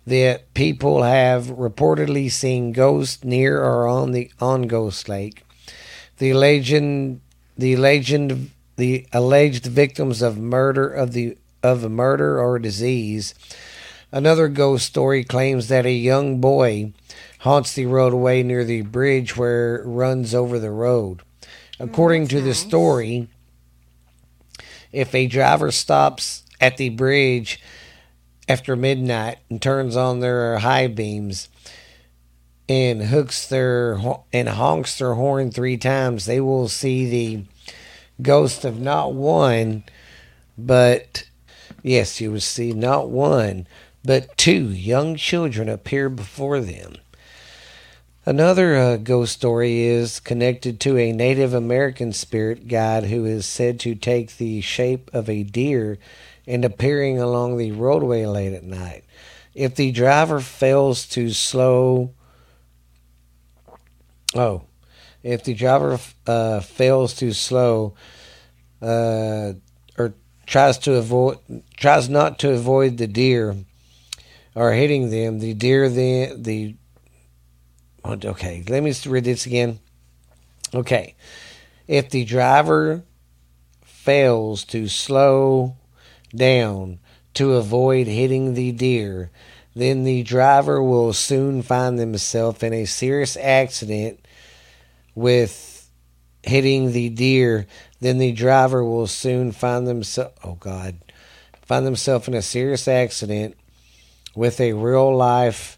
[0.06, 5.44] that people have reportedly seen ghosts near or on the on Ghost Lake.
[6.18, 7.22] The legend,
[7.58, 13.34] the legend, the alleged victims of murder of the of a murder or disease.
[14.12, 16.94] Another ghost story claims that a young boy
[17.40, 21.22] haunts the roadway near the bridge where it runs over the road.
[21.80, 23.28] Mm, According that's to the story,
[24.92, 27.62] if a driver stops at the bridge
[28.48, 31.50] after midnight and turns on their high beams
[32.68, 34.00] and hooks their
[34.34, 37.44] and honks their horn three times, they will see the
[38.22, 39.84] ghost of not one,
[40.58, 41.24] but
[41.84, 43.68] yes, you will see not one,
[44.04, 46.96] but two young children appear before them.
[48.26, 53.80] Another uh, ghost story is connected to a Native American spirit guide who is said
[53.80, 55.98] to take the shape of a deer
[56.46, 59.04] and appearing along the roadway late at night.
[59.56, 62.14] If the driver fails to slow,
[64.36, 64.64] oh,
[65.24, 67.96] if the driver uh, fails to slow,
[68.82, 69.54] uh,
[70.50, 71.38] tries to avoid,
[71.78, 73.56] tries not to avoid the deer,
[74.56, 76.76] or hitting them, the deer then the
[78.04, 79.80] Okay, let me read this again.
[80.74, 81.16] Okay,
[81.88, 83.04] if the driver
[83.84, 85.76] fails to slow
[86.34, 87.00] down
[87.36, 89.30] to avoid hitting the deer,
[89.76, 94.26] then the driver will soon find themselves in a serious accident
[95.14, 95.79] with
[96.44, 97.68] hitting the deer.
[98.00, 100.34] Then the driver will soon find themselves.
[100.44, 101.00] Oh God.
[101.62, 103.56] find themselves in a serious accident
[104.36, 105.78] with a real life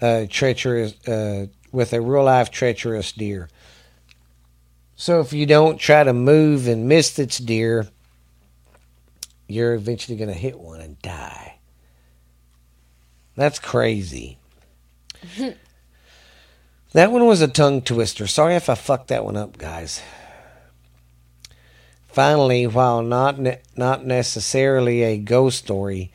[0.00, 3.48] uh, treacherous uh, with a real life treacherous deer.
[4.96, 7.88] So if you don't try to move and miss its deer,
[9.48, 11.58] you're eventually going to hit one and die.
[13.34, 14.38] That's crazy.
[16.92, 18.26] that one was a tongue twister.
[18.26, 20.02] Sorry if I fucked that one up, guys.
[22.06, 26.12] Finally, while not ne- not necessarily a ghost story,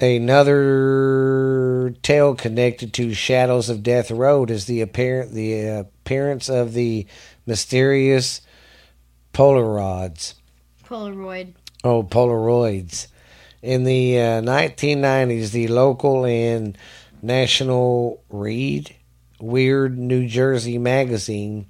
[0.00, 7.06] another tale connected to Shadows of Death Road is the apparent the appearance of the
[7.44, 8.40] mysterious
[9.34, 10.34] Polaroids.
[10.86, 11.52] Polaroid.
[11.82, 13.08] Oh, Polaroids.
[13.60, 16.78] In the uh, 1990s, the local and
[17.20, 18.94] national read
[19.44, 21.66] Weird New Jersey magazine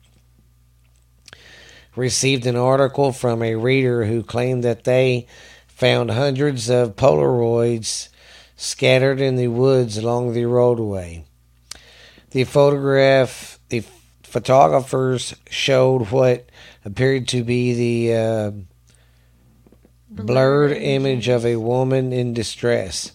[1.96, 5.26] received an article from a reader who claimed that they
[5.66, 8.10] found hundreds of Polaroids
[8.56, 11.24] scattered in the woods along the roadway.
[12.30, 13.82] The photograph, the
[14.22, 16.48] photographers showed what
[16.84, 18.50] appeared to be the uh,
[20.10, 23.12] blurred image of a woman in distress.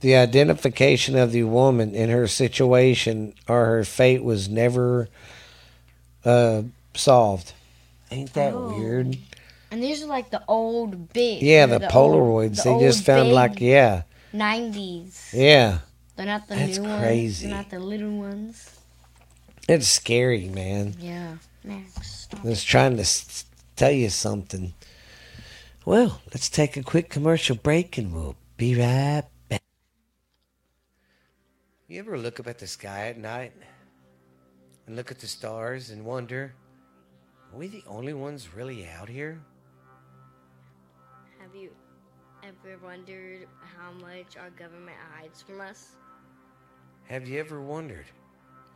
[0.00, 5.08] The identification of the woman in her situation or her fate was never
[6.24, 6.62] uh,
[6.94, 7.52] solved.
[8.10, 8.74] Ain't that Oh.
[8.78, 9.16] weird?
[9.70, 11.42] And these are like the old big.
[11.42, 12.62] Yeah, you know, the, old- Polaroids.
[12.64, 14.02] the they just found like yeah,
[14.34, 15.32] 90s.
[15.32, 15.78] yeah.
[16.16, 17.02] They're not the That's new ones.
[17.02, 17.46] crazy.
[17.46, 18.68] They're not the little ones.
[19.68, 20.94] It's scary, man.
[20.98, 21.36] Yeah.
[21.62, 22.26] Max.
[22.36, 23.44] I was trying to s-
[23.76, 24.72] tell you something.
[25.84, 29.30] Well, let's take a quick commercial break and we'll be right back.
[31.90, 33.52] You ever look up at the sky at night
[34.86, 36.54] and look at the stars and wonder,
[37.52, 39.42] are we the only ones really out here?
[41.40, 41.72] Have you
[42.44, 45.96] ever wondered how much our government hides from us?
[47.08, 48.06] Have you ever wondered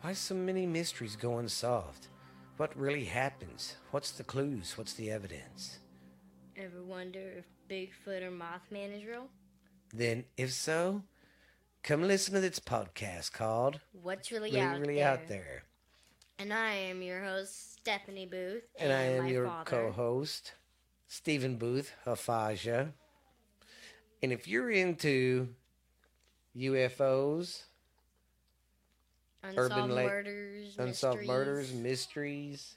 [0.00, 2.08] why so many mysteries go unsolved?
[2.56, 3.76] What really happens?
[3.92, 4.76] What's the clues?
[4.76, 5.78] What's the evidence?
[6.56, 9.28] Ever wonder if Bigfoot or Mothman is real?
[9.92, 11.04] Then, if so,
[11.84, 15.20] come listen to this podcast called What's really, Really, out?
[15.20, 15.62] Out There.
[16.38, 18.64] And I am your host, Stephanie Booth.
[18.80, 19.70] And I am your father.
[19.70, 20.54] co host,
[21.06, 22.92] Stephen Booth, Hafaja.
[24.22, 25.50] And if you're into
[26.56, 27.64] UFOs,
[29.42, 31.28] Unsolved Urban La- murders, unsolved mysteries.
[31.28, 32.76] murders, mysteries,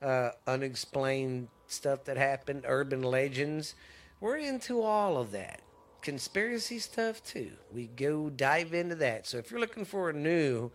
[0.00, 3.74] uh, unexplained stuff that happened, urban legends.
[4.20, 5.60] We're into all of that.
[6.04, 7.52] Conspiracy stuff too.
[7.72, 9.26] We go dive into that.
[9.26, 10.70] So if you're looking for a new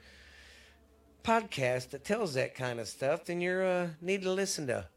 [1.23, 4.87] podcast that tells that kind of stuff, then you uh, need to listen to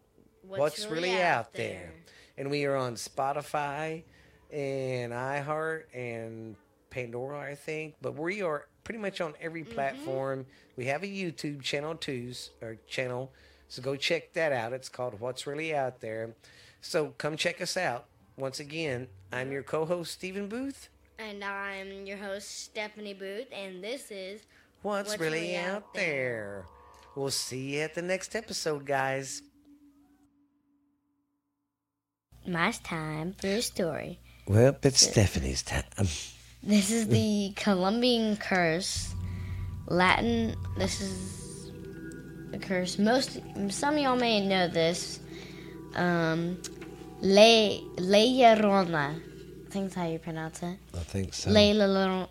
[0.48, 1.92] What's, really, out there.
[2.38, 4.04] And we are on Spotify
[4.50, 6.56] and iHeart and
[6.88, 7.96] Pandora, I think.
[8.00, 10.46] But we are pretty much on every platform.
[10.76, 13.32] We have a YouTube channel too, or channel.
[13.68, 14.72] So go check that out.
[14.72, 16.34] It's called What's Really Out There.
[16.80, 18.06] So come check us out.
[18.36, 20.88] Once again, I'm your co-host Stephen Booth.
[21.18, 24.40] And I'm your host, Stephanie Booth, and this is
[24.80, 26.02] What's, What's really, Really out, Out there?
[26.02, 26.64] There?
[27.14, 29.42] We'll see you at the next episode, guys.
[32.46, 34.18] My time for a story.
[34.48, 35.84] Well, it's Stephanie's time.
[36.62, 39.14] This is the Colombian curse.
[39.86, 41.70] Latin, this is
[42.52, 42.98] a curse.
[42.98, 45.20] Most, some of y'all may know this.
[45.94, 46.60] Um,
[47.24, 49.14] Le, Llorona.
[49.14, 50.76] I think that's how you pronounce it.
[50.92, 51.50] I think so.
[51.50, 52.28] Leilona.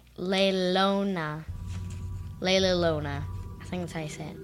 [2.41, 3.23] Leilona.
[3.61, 4.37] I think that's how you say it.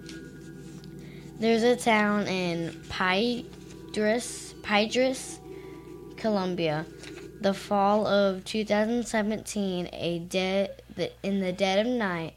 [1.38, 5.40] There's a town in Piedras, Piedras,
[6.16, 6.86] Colombia.
[7.42, 12.36] The fall of 2017, a dead the, in the dead of night,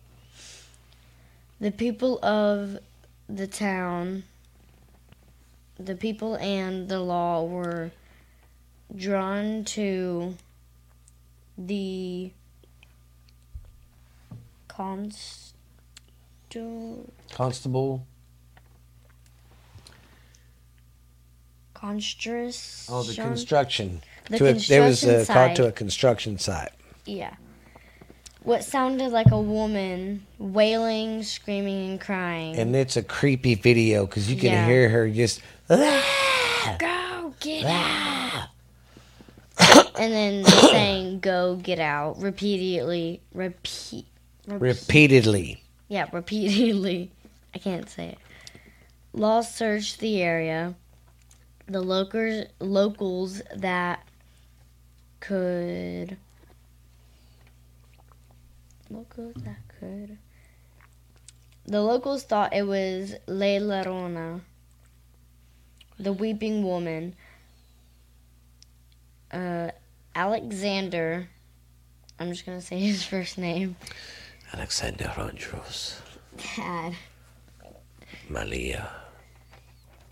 [1.61, 2.79] the people of
[3.29, 4.25] the town,
[5.79, 7.93] the people and the law were
[8.97, 10.35] drawn to
[11.57, 12.33] the
[14.69, 15.53] constul
[17.33, 18.07] Constable.
[21.75, 22.95] construction.
[22.95, 24.03] Oh, the construction.
[24.29, 25.57] The to a, there was a site.
[25.57, 26.73] to a construction site.
[27.07, 27.35] Yeah.
[28.43, 32.57] What sounded like a woman wailing, screaming, and crying.
[32.57, 34.67] And it's a creepy video because you can Yeah.
[34.67, 35.41] hear her just.
[35.69, 38.20] "Ah!" go get Ah!
[39.99, 43.21] And then saying "Go get out" repeatedly.
[43.33, 44.07] Repeat.
[44.47, 45.63] repeat repeatedly.
[45.89, 47.11] Yeah, repeatedly.
[47.55, 48.19] I can't say it.
[49.13, 50.75] Law searched the area.
[51.67, 54.07] The locals, locals that
[55.21, 56.17] could
[58.89, 60.19] locals that could
[61.71, 64.41] the locals thought it was La Llorona,
[66.01, 67.15] the weeping woman.
[69.31, 69.70] Uh,
[70.21, 71.31] Alexander,
[72.19, 73.77] I'm just gonna say his first name.
[74.53, 76.03] Alexander Andros.
[76.57, 76.93] Dad.
[78.29, 78.91] Malia.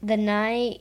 [0.03, 0.81] The night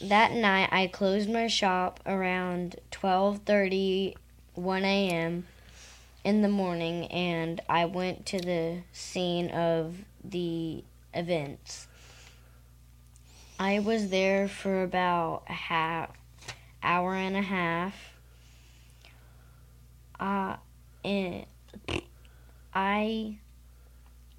[0.00, 4.16] that night I closed my shop around 12:30
[4.54, 5.46] 1 a.m.
[6.24, 10.82] in the morning and I went to the scene of the
[11.14, 11.86] events.
[13.60, 16.10] I was there for about a half
[16.82, 18.11] hour and a half.
[21.04, 21.46] And
[22.74, 23.38] I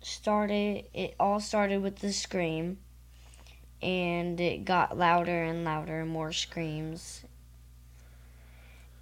[0.01, 2.77] started it all started with the scream
[3.81, 7.23] and it got louder and louder, more screams.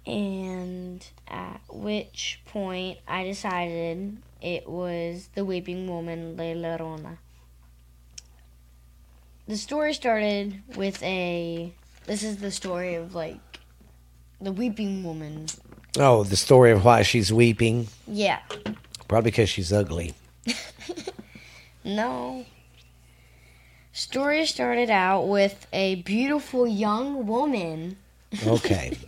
[0.04, 7.18] And at which point I decided it was the weeping woman, La Llorona.
[9.46, 11.72] The story started with a.
[12.06, 13.60] This is the story of like
[14.40, 15.46] the weeping woman.
[15.98, 17.88] Oh, the story of why she's weeping.
[18.06, 18.40] Yeah.
[19.08, 20.14] Probably because she's ugly.
[21.84, 22.44] No.
[23.92, 27.96] Story started out with a beautiful young woman.
[28.46, 28.96] Okay.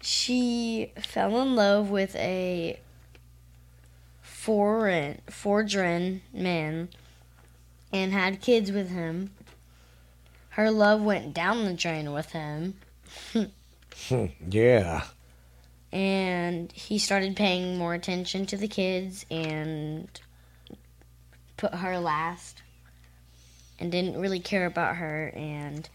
[0.00, 2.78] She fell in love with a
[4.22, 6.88] foreign, foreign man
[7.92, 9.32] and had kids with him.
[10.50, 12.78] Her love went down the drain with him,
[14.06, 15.04] Hmm, yeah.
[15.92, 20.08] and he started paying more attention to the kids and
[21.56, 22.62] put her last
[23.78, 25.32] and didn't really care about her.
[25.34, 25.88] And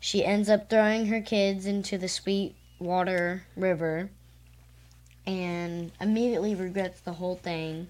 [0.00, 4.10] she ends up throwing her kids into the sweet water river
[5.26, 7.88] and immediately regrets the whole thing.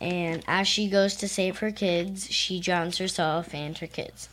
[0.00, 4.28] And as she goes to save her kids she drowns herself and her kids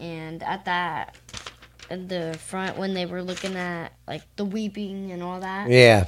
[0.00, 1.16] and at that
[1.90, 6.04] at the front when they were looking at like the weeping and all that Yeah.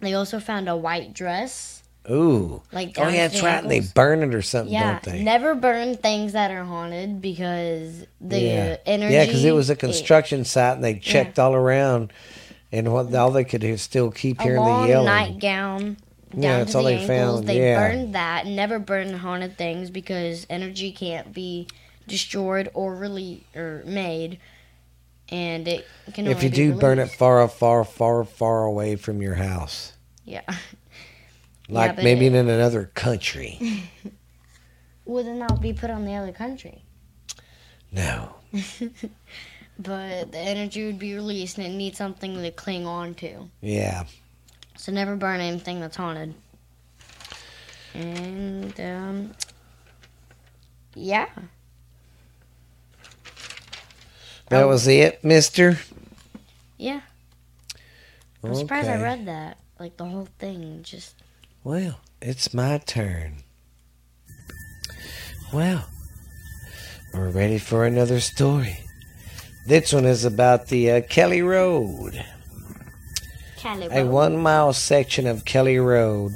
[0.00, 2.62] they also found a white dress Ooh.
[2.72, 3.66] like Oh, yeah, that's the right.
[3.68, 3.92] They ankles.
[3.92, 5.22] burn it or something, yeah don't they?
[5.22, 8.76] never burn things that are haunted because the yeah.
[8.86, 12.12] energy Yeah, because it was a it- construction site and they checked all around,
[12.72, 15.06] and what all they could still keep a hearing long the yelling.
[15.06, 15.96] nightgown
[16.30, 17.08] down Yeah, to that's the all they ankles.
[17.08, 17.88] found, They yeah.
[17.88, 18.46] burned that.
[18.46, 21.66] Never burn haunted things because energy can't be
[22.06, 24.38] destroyed or really or made,
[25.28, 26.26] and it can.
[26.26, 27.18] If you do burn it released.
[27.18, 29.92] far, far, far, far away from your house,
[30.24, 30.42] yeah.
[31.68, 33.58] like but maybe it- in another country.
[35.04, 36.82] Would it not be put on the other country?
[37.92, 38.34] No.
[39.78, 43.50] But the energy would be released, and it needs something to cling on to.
[43.60, 44.04] Yeah.
[44.76, 46.34] So never burn anything that's haunted.
[47.94, 49.32] And um,
[50.94, 51.28] yeah.
[54.48, 54.68] That Oh.
[54.68, 55.78] was it, Mister.
[56.78, 57.00] Yeah.
[58.44, 59.58] I'm surprised I read that.
[59.80, 60.80] Like the whole thing.
[60.82, 61.14] Just
[61.64, 63.42] Well, it's my turn.
[65.52, 65.86] Well,
[67.14, 68.80] we're ready for another story.
[69.66, 72.24] This one is about the uh, Kelly Road.
[73.56, 73.96] Kelly Road.
[73.96, 76.32] A one mile section of Kelly Road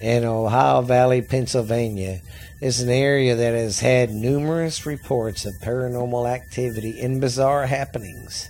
[0.00, 2.20] in Ohio Valley, Pennsylvania,
[2.62, 8.48] is an area that has had numerous reports of paranormal activity and bizarre happenings.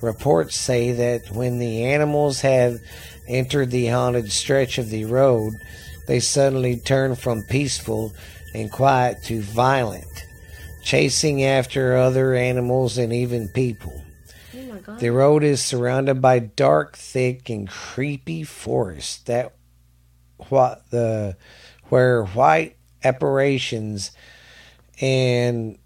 [0.00, 2.78] Reports say that when the animals have
[3.28, 5.52] entered the haunted stretch of the road,
[6.06, 8.14] they suddenly turn from peaceful
[8.54, 10.24] and quiet to violent,
[10.82, 14.04] chasing after other animals and even people.
[14.86, 14.96] Oh.
[14.96, 19.54] The road is surrounded by dark, thick, and creepy forest that
[20.48, 21.36] what the
[21.90, 24.12] where white apparitions
[25.00, 25.78] and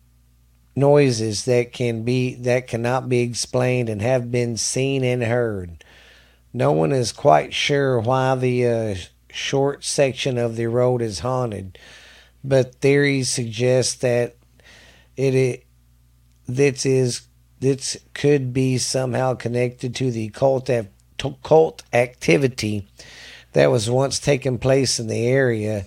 [0.75, 5.85] noises that can be that cannot be explained and have been seen and heard.
[6.53, 8.95] No one is quite sure why the uh,
[9.31, 11.79] short section of the road is haunted,
[12.45, 14.37] but theories suggest that
[15.17, 15.67] it, it
[16.47, 17.29] this is
[17.61, 20.71] this could be somehow connected to the cult
[21.43, 22.87] cult activity
[23.53, 25.87] that was once taking place in the area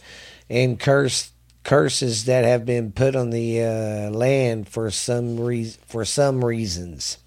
[0.50, 1.32] and curse
[1.64, 7.18] curses that have been put on the uh, land for some reason for some reasons.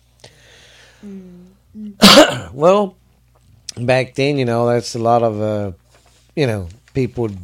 [2.52, 2.96] well,
[3.76, 5.72] back then, you know, that's a lot of uh,
[6.34, 7.38] you know people would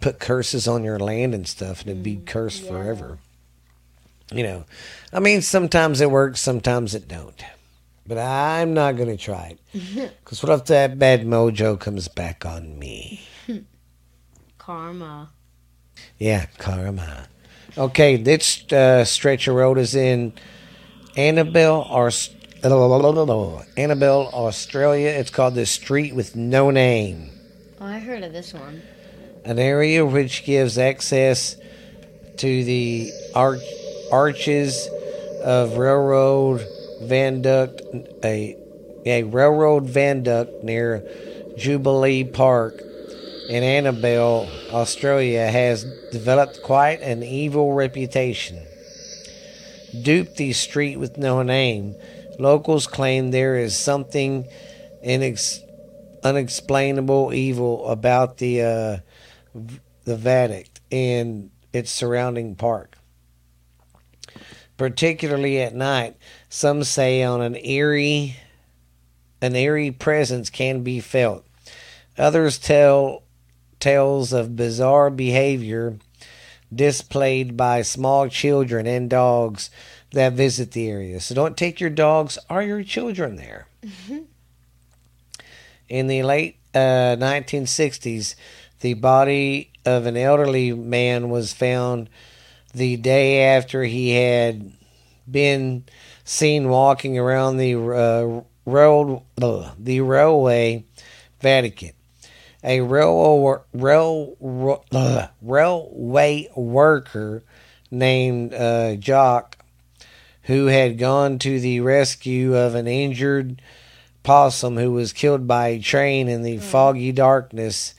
[0.00, 3.18] put curses on your land and stuff, and it'd be cursed forever.
[4.32, 4.64] You know,
[5.12, 7.44] I mean, sometimes it works, sometimes it don't.
[8.06, 12.78] But I'm not gonna try it, because what if that bad mojo comes back on
[12.78, 13.20] me?
[14.70, 15.30] Karma.
[16.16, 17.26] Yeah, karma.
[17.76, 20.32] Okay, this uh, stretch of road is in
[21.16, 22.12] Annabelle, or
[22.62, 25.08] Annabelle, Australia.
[25.08, 27.30] It's called the Street with No Name,
[27.80, 28.80] Oh, I heard of this one.
[29.44, 31.56] an area which gives access
[32.36, 33.58] to the arch,
[34.12, 34.88] arches
[35.42, 36.64] of railroad
[37.02, 37.82] viaduct,
[38.22, 38.56] a
[39.04, 41.02] a railroad viaduct near
[41.56, 42.84] Jubilee Park
[43.50, 45.82] in Annabelle, Australia, has
[46.12, 48.64] developed quite an evil reputation.
[50.02, 51.96] Dupe the street with no name.
[52.38, 54.46] Locals claim there is something
[55.04, 55.58] inex-
[56.22, 58.96] unexplainable evil about the uh,
[60.04, 62.96] the viaduct and its surrounding park.
[64.76, 66.16] Particularly at night,
[66.48, 68.36] some say on an eerie
[69.42, 71.44] an eerie presence can be felt.
[72.16, 73.24] Others tell
[73.80, 75.98] tales of bizarre behavior
[76.72, 79.70] displayed by small children and dogs
[80.12, 81.20] that visit the area.
[81.20, 83.66] So don't take your dogs or your children there.
[85.88, 88.34] In the late uh, 1960s,
[88.80, 92.08] the body of an elderly man was found
[92.72, 94.72] the day after he had
[95.28, 95.84] been
[96.24, 100.84] seen walking around the uh, road, the railway
[101.40, 101.92] Vatican.
[102.62, 107.42] A railway, rail, uh, railway worker
[107.90, 109.56] named uh, Jock,
[110.42, 113.62] who had gone to the rescue of an injured
[114.22, 117.94] possum who was killed by a train in the foggy darkness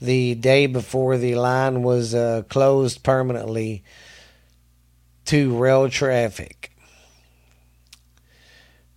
[0.00, 3.84] the day before the line was uh, closed permanently
[5.24, 6.76] to rail traffic.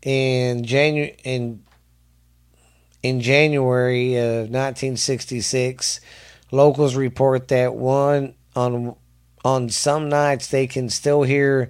[0.02, 1.65] In January, in
[3.06, 6.00] in January of 1966,
[6.50, 8.96] locals report that one on
[9.44, 11.70] on some nights they can still hear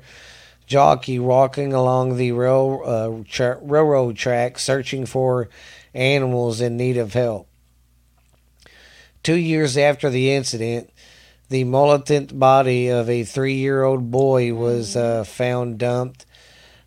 [0.66, 5.50] jockey walking along the rail uh, tra- railroad track searching for
[5.94, 7.50] animals in need of help.
[9.22, 10.90] Two years after the incident,
[11.50, 16.26] the militant body of a three-year-old boy was uh, found dumped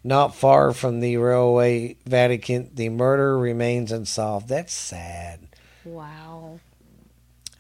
[0.05, 2.71] not far from the railway Vatican.
[2.75, 4.49] The murder remains unsolved.
[4.49, 5.41] That's sad.
[5.85, 6.61] Wow.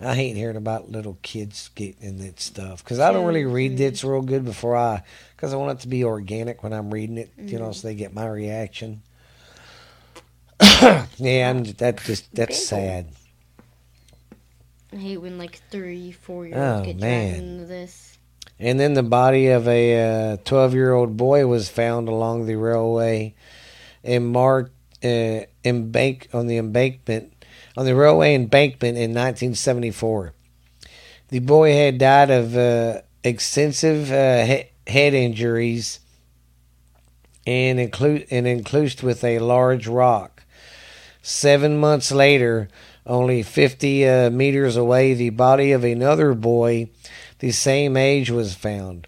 [0.01, 3.76] I hate hearing about little kids getting in that stuff because I don't really read
[3.76, 5.03] this real good before I,
[5.34, 7.97] because I want it to be organic when I'm reading it, you know, so they
[7.97, 9.03] get my reaction.
[10.61, 13.09] yeah, and that just that's sad.
[14.93, 17.30] I hate when like three, four year Oh, get man.
[17.30, 18.17] dragged into this.
[18.61, 23.34] And then the body of a twelve-year-old boy was found along the railway,
[24.04, 27.32] uh, embank on the embankment
[27.78, 30.34] on the railway embankment in 1974.
[31.28, 36.00] The boy had died of uh, extensive uh, he- head injuries
[37.46, 40.42] and include and enclosed with a large rock.
[41.22, 42.68] Seven months later,
[43.06, 46.90] only 50 uh, meters away, the body of another boy
[47.39, 49.07] the same age was found.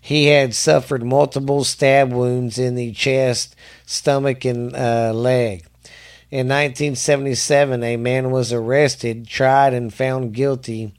[0.00, 3.54] He had suffered multiple stab wounds in the chest,
[3.86, 5.64] stomach, and uh, leg.
[6.28, 10.94] In 1977, a man was arrested, tried, and found guilty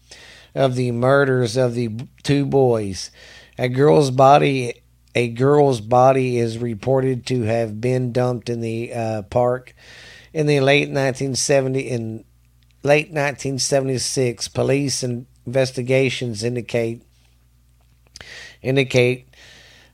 [0.56, 1.90] of the murders of the
[2.22, 3.12] two boys.
[3.58, 4.82] A girl's body,
[5.16, 9.76] a girl's body, is reported to have been dumped in the uh, park
[10.34, 12.26] in the late 1970 in
[12.84, 14.48] late 1976.
[14.50, 15.04] Police
[15.46, 17.04] investigations indicate
[18.62, 19.28] indicate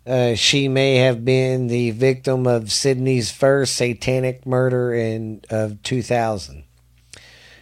[0.10, 6.64] uh, she may have been the victim of Sydney's first satanic murder in of 2000.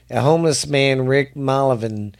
[0.09, 2.15] A homeless man, Rick Mullivan,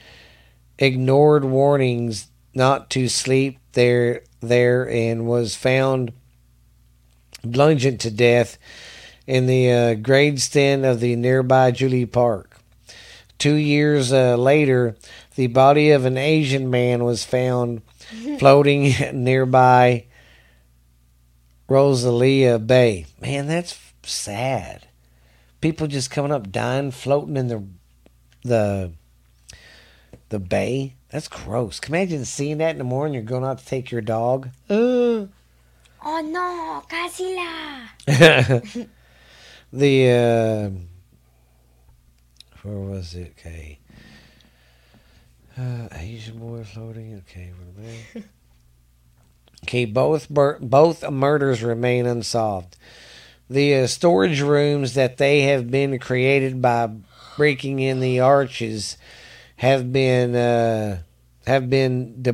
[0.78, 6.12] ignored warnings not to sleep there there and was found
[7.44, 8.58] bludgeoned to death
[9.26, 10.42] in the uh, grade
[10.84, 12.58] of the nearby Jubilee Park.
[13.38, 14.96] Two years uh, later,
[15.38, 17.84] the body of an Asian man was found
[18.40, 20.06] floating nearby
[21.70, 23.06] Rosalia Bay.
[23.22, 24.88] Man, that's sad.
[25.62, 27.64] People just coming up dying, floating in the
[28.44, 28.92] the
[30.30, 30.96] the bay.
[31.12, 31.80] That's gross.
[31.80, 33.14] Can imagine seeing that in the morning.
[33.14, 34.50] You're going out to take your dog.
[34.70, 35.28] Uh.
[36.10, 37.88] Oh no, Casila!
[39.74, 40.70] the uh,
[42.62, 43.34] where was it?
[43.38, 43.80] Okay.
[45.58, 47.16] Uh, Asian boy floating.
[47.18, 48.24] Okay, we're there.
[49.64, 52.78] okay, both bur- both murders remain unsolved.
[53.50, 56.92] The uh, storage rooms that they have been created by
[57.38, 58.98] breaking in the arches
[59.58, 61.00] have been uh,
[61.48, 62.32] have been de-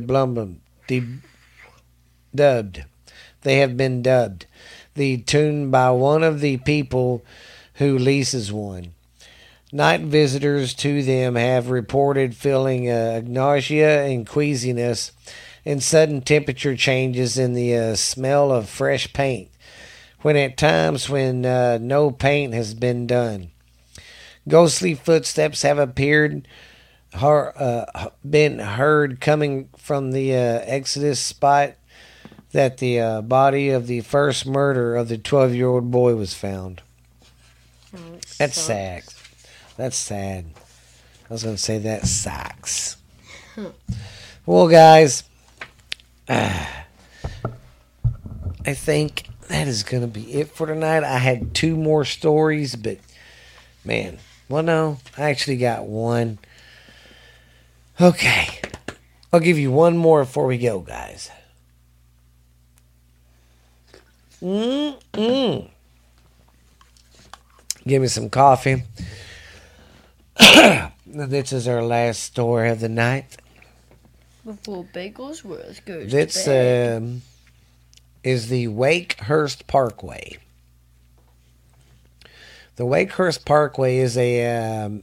[2.34, 2.84] dubbed.
[3.42, 4.46] They have been dubbed
[4.94, 7.22] the tune by one of the people
[7.74, 8.94] who leases one.
[9.74, 15.10] Night visitors to them have reported feeling uh, nausea and queasiness
[15.64, 19.50] and sudden temperature changes in the uh, smell of fresh paint
[20.22, 23.50] when at times when uh, no paint has been done.
[24.46, 26.46] Ghostly footsteps have appeared,
[27.14, 31.72] har, uh, been heard coming from the uh, Exodus spot
[32.52, 36.32] that the uh, body of the first murder of the 12 year old boy was
[36.32, 36.80] found.
[37.92, 37.98] Oh,
[38.38, 39.02] That's sad.
[39.76, 40.46] That's sad.
[41.28, 42.96] I was going to say that sucks.
[44.46, 45.24] well, guys,
[46.28, 46.84] ah,
[48.66, 51.02] I think that is going to be it for tonight.
[51.04, 52.98] I had two more stories, but
[53.84, 54.18] man,
[54.48, 56.38] well, no, I actually got one.
[58.00, 58.60] Okay.
[59.32, 61.30] I'll give you one more before we go, guys.
[64.40, 65.68] Mm-mm.
[67.86, 68.84] Give me some coffee.
[71.06, 73.36] This is our last story of the night.
[74.44, 76.10] Before bagels was good.
[76.10, 77.22] This um,
[78.22, 80.38] is the Wakehurst Parkway.
[82.76, 85.02] The Wakehurst Parkway is a um,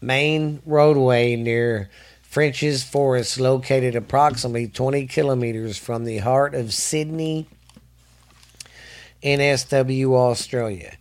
[0.00, 1.88] main roadway near
[2.22, 7.46] French's Forest, located approximately 20 kilometers from the heart of Sydney,
[9.22, 10.96] NSW, Australia.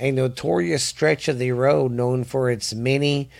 [0.00, 3.30] A notorious stretch of the road known for its many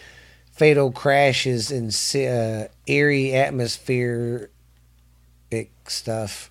[0.50, 4.50] fatal crashes and uh, eerie atmosphere
[5.86, 6.50] stuff.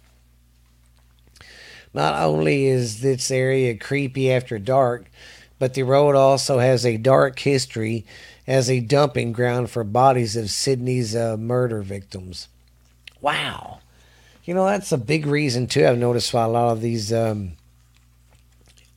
[1.93, 5.09] Not only is this area creepy after dark,
[5.59, 8.05] but the road also has a dark history
[8.45, 12.47] as a dumping ground for bodies of Sydney's uh, murder victims.
[13.19, 13.79] Wow.
[14.45, 15.85] You know, that's a big reason, too.
[15.85, 17.53] I've noticed why a lot of these, um,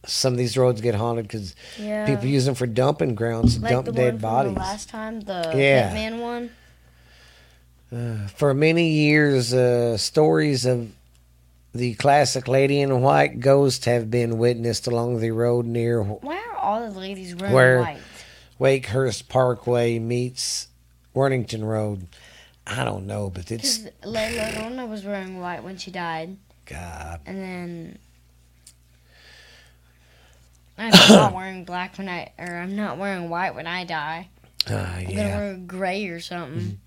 [0.07, 2.07] some of these roads get haunted because yeah.
[2.07, 4.55] people use them for dumping grounds to like dump dead bodies.
[4.55, 5.95] The last time, the Yeah.
[5.95, 6.51] Hitman one.
[7.93, 10.91] Uh, for many years, uh, stories of
[11.75, 16.57] the classic lady in white ghost have been witnessed along the road near Why are
[16.57, 17.99] all the ladies wearing Where- white?
[18.59, 20.69] Wakehurst Parkway meets
[21.15, 22.07] Worthington Road.
[22.67, 26.37] I don't know, but it's Because Layla Lorna was wearing white when she died,
[26.67, 27.21] God.
[27.27, 27.99] and then
[30.81, 34.29] I'm not wearing black when I, or I'm not wearing white when I die.
[34.69, 36.81] Uh, I'm gonna wear gray or something.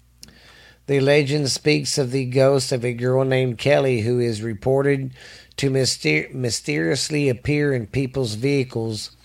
[0.87, 5.11] The legend speaks of the ghost of a girl named Kelly who is reported
[5.57, 9.15] to myster- mysteriously appear in people's vehicles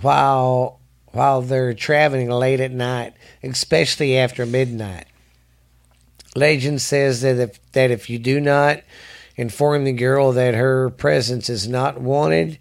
[0.00, 0.80] while
[1.12, 5.06] while they're traveling late at night, especially after midnight.
[6.34, 8.80] Legend says that if that if you do not
[9.40, 12.58] inform the girl that her presence is not wanted,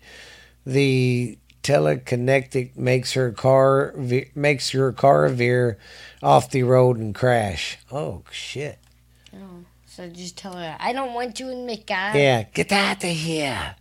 [0.65, 5.77] the telekinetic makes her car ve- makes your car veer
[6.23, 7.77] off the road and crash.
[7.91, 8.79] Oh shit!
[9.35, 12.15] Oh, so just tell her I don't want you in my car.
[12.15, 13.75] Yeah, get out of here.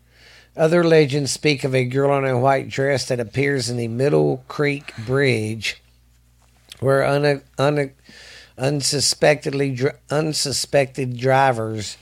[0.57, 4.42] Other legends speak of a girl in a white dress that appears in the Middle
[4.49, 5.80] Creek Bridge,
[6.80, 7.92] where un- un-
[8.59, 11.96] unsuspectedly dr- unsuspected drivers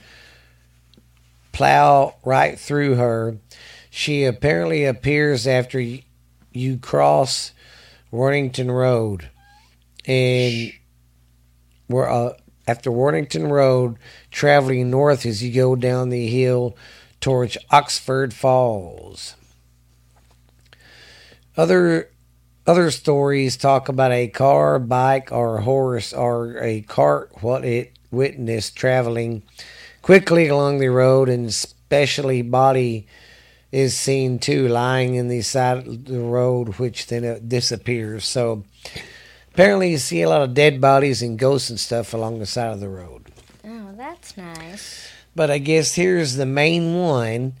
[1.57, 3.35] plow right through her.
[3.89, 5.83] She apparently appears after
[6.51, 7.51] you cross
[8.11, 9.31] Worthington Road,
[10.05, 10.71] and
[11.89, 12.33] we're uh,
[12.67, 13.97] after Worthington Road,
[14.29, 16.77] traveling north as you go down the hill
[17.21, 19.35] towards Oxford Falls.
[21.57, 22.11] Other
[22.67, 28.75] other stories talk about a car, bike, or horse or a cart what it witnessed
[28.75, 29.41] traveling
[30.07, 33.05] quickly along the road and especially body
[33.73, 38.23] is seen too lying in the side of the road which then disappears.
[38.23, 38.63] So
[39.51, 42.71] apparently you see a lot of dead bodies and ghosts and stuff along the side
[42.71, 43.25] of the road.
[43.65, 45.09] Oh, that's nice.
[45.35, 47.55] But I guess here's the main one.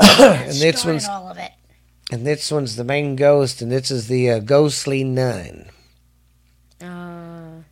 [0.00, 1.52] and this one's all of it.
[2.10, 5.66] and this one's the main ghost, and this is the uh, ghostly nun.
[6.80, 7.64] Uh,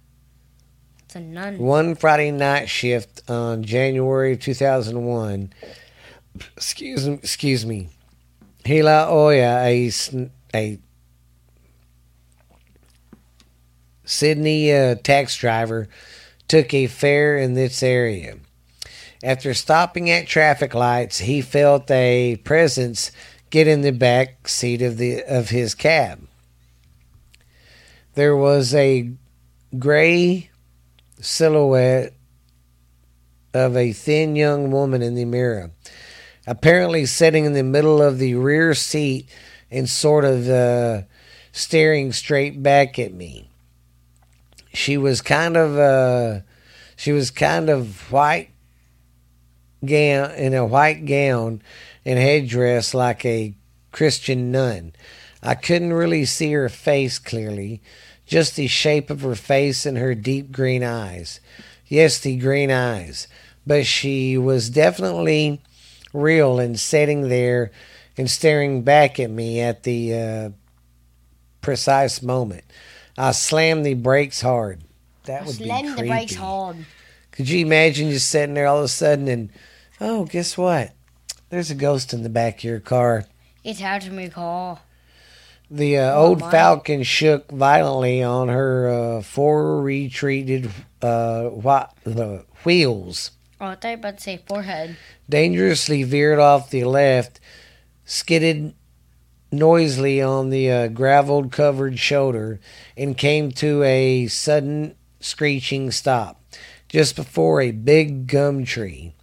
[1.58, 5.52] One Friday night shift on January 2001.
[6.56, 7.14] Excuse me.
[7.14, 7.88] Excuse me.
[8.64, 9.90] Hila Oya, a
[10.54, 10.78] a
[14.04, 15.88] Sydney uh, tax driver
[16.48, 18.38] took a fare in this area.
[19.22, 23.12] After stopping at traffic lights, he felt a presence
[23.50, 26.26] get in the back seat of the of his cab.
[28.14, 29.12] There was a
[29.78, 30.49] gray
[31.20, 32.14] silhouette
[33.52, 35.70] of a thin young woman in the mirror,
[36.46, 39.28] apparently sitting in the middle of the rear seat
[39.70, 41.02] and sort of uh,
[41.52, 43.48] staring straight back at me.
[44.72, 46.40] She was kind of uh,
[46.96, 48.50] she was kind of white
[49.84, 51.62] gown in a white gown
[52.04, 53.54] and headdress like a
[53.92, 54.92] Christian nun.
[55.42, 57.80] I couldn't really see her face clearly,
[58.30, 61.40] just the shape of her face and her deep green eyes.
[61.88, 63.26] Yes, the green eyes.
[63.66, 65.60] But she was definitely
[66.12, 67.72] real and sitting there
[68.16, 70.50] and staring back at me at the uh,
[71.60, 72.62] precise moment.
[73.18, 74.80] I slammed the brakes hard.
[75.24, 76.02] That would be Slam creepy.
[76.02, 76.76] the brakes hard.
[77.32, 79.50] Could you imagine just sitting there all of a sudden and,
[80.00, 80.92] oh, guess what?
[81.48, 83.24] There's a ghost in the back of your car.
[83.64, 84.82] It's hard to recall.
[85.70, 92.44] The uh, Oh, old falcon shook violently on her uh, four retreated uh, whi- the
[92.64, 94.96] wheels, Oh, I thought you were about to say forehead.
[95.28, 97.38] dangerously veered off the left,
[98.04, 98.74] skidded
[99.52, 102.58] noisily on the uh, gravel covered shoulder,
[102.96, 106.42] and came to a sudden screeching stop
[106.88, 109.14] just before a big gum tree.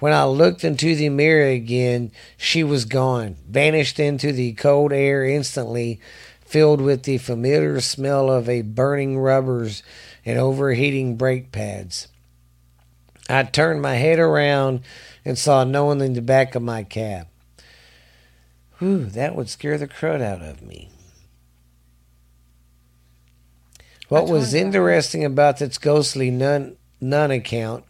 [0.00, 5.26] When I looked into the mirror again, she was gone, vanished into the cold air
[5.26, 6.00] instantly,
[6.40, 9.82] filled with the familiar smell of a burning rubbers
[10.24, 12.08] and overheating brake pads.
[13.28, 14.80] I turned my head around
[15.24, 17.28] and saw no one in the back of my cab.
[18.78, 20.88] Whew, that would scare the crud out of me.
[24.08, 27.84] What was interesting about this ghostly nun, nun account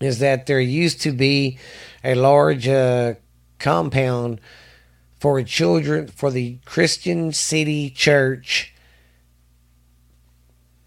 [0.00, 1.58] is that there used to be
[2.04, 3.14] a large uh,
[3.58, 4.40] compound
[5.18, 8.74] for children for the Christian City Church.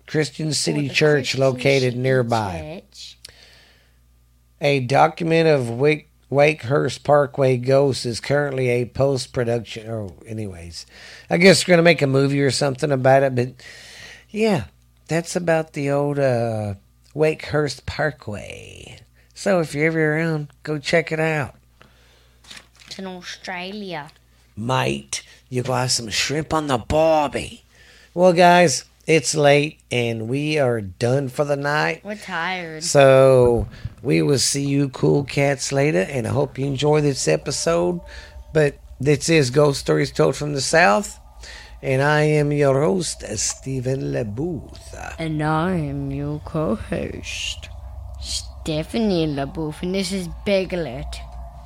[0.07, 2.84] Christian City Church Christian located City nearby.
[2.91, 3.18] Church.
[4.62, 9.89] A document of Wake, Wakehurst Parkway Ghosts is currently a post production.
[9.89, 10.86] Oh, anyways,
[11.30, 13.36] I guess we're gonna make a movie or something about it.
[13.36, 13.49] But
[14.30, 14.66] yeah,
[15.07, 16.76] that's about the old uh,
[17.14, 18.99] Wakehurst Parkway.
[19.34, 21.55] So if you're ever around, go check it out.
[22.88, 24.09] It's in Australia.
[24.55, 27.64] Mate, you got some shrimp on the barbie.
[28.14, 32.03] Well, guys, it's late and we are done for the night.
[32.03, 32.84] We're tired.
[32.84, 33.68] So
[34.03, 38.01] we will see you cool cats later, and I hope you enjoy this episode.
[38.53, 41.20] But this is Ghost Stories Told from the South,
[41.82, 45.16] and I am your host, Stephen LeBooth.
[45.18, 47.70] And I am your co-host,
[48.22, 51.20] Stephanie LaBouffe, and this is Biglet.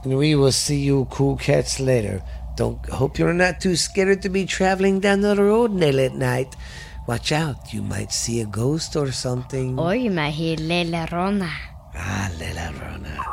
[0.04, 2.22] And we will see you cool cats later.
[2.56, 6.56] Don't hope you're not too scared to be traveling down the road late at night.
[7.08, 9.78] Watch out, you might see a ghost or something.
[9.78, 11.52] Or you might hear Lela Rona.
[11.94, 13.26] Ah, Lela Rona.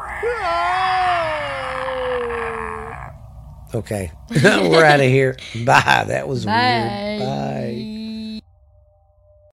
[3.75, 5.37] Okay, we're out of here.
[5.65, 6.05] Bye.
[6.09, 7.17] That was Bye.
[7.19, 7.21] weird.
[7.21, 7.92] Bye.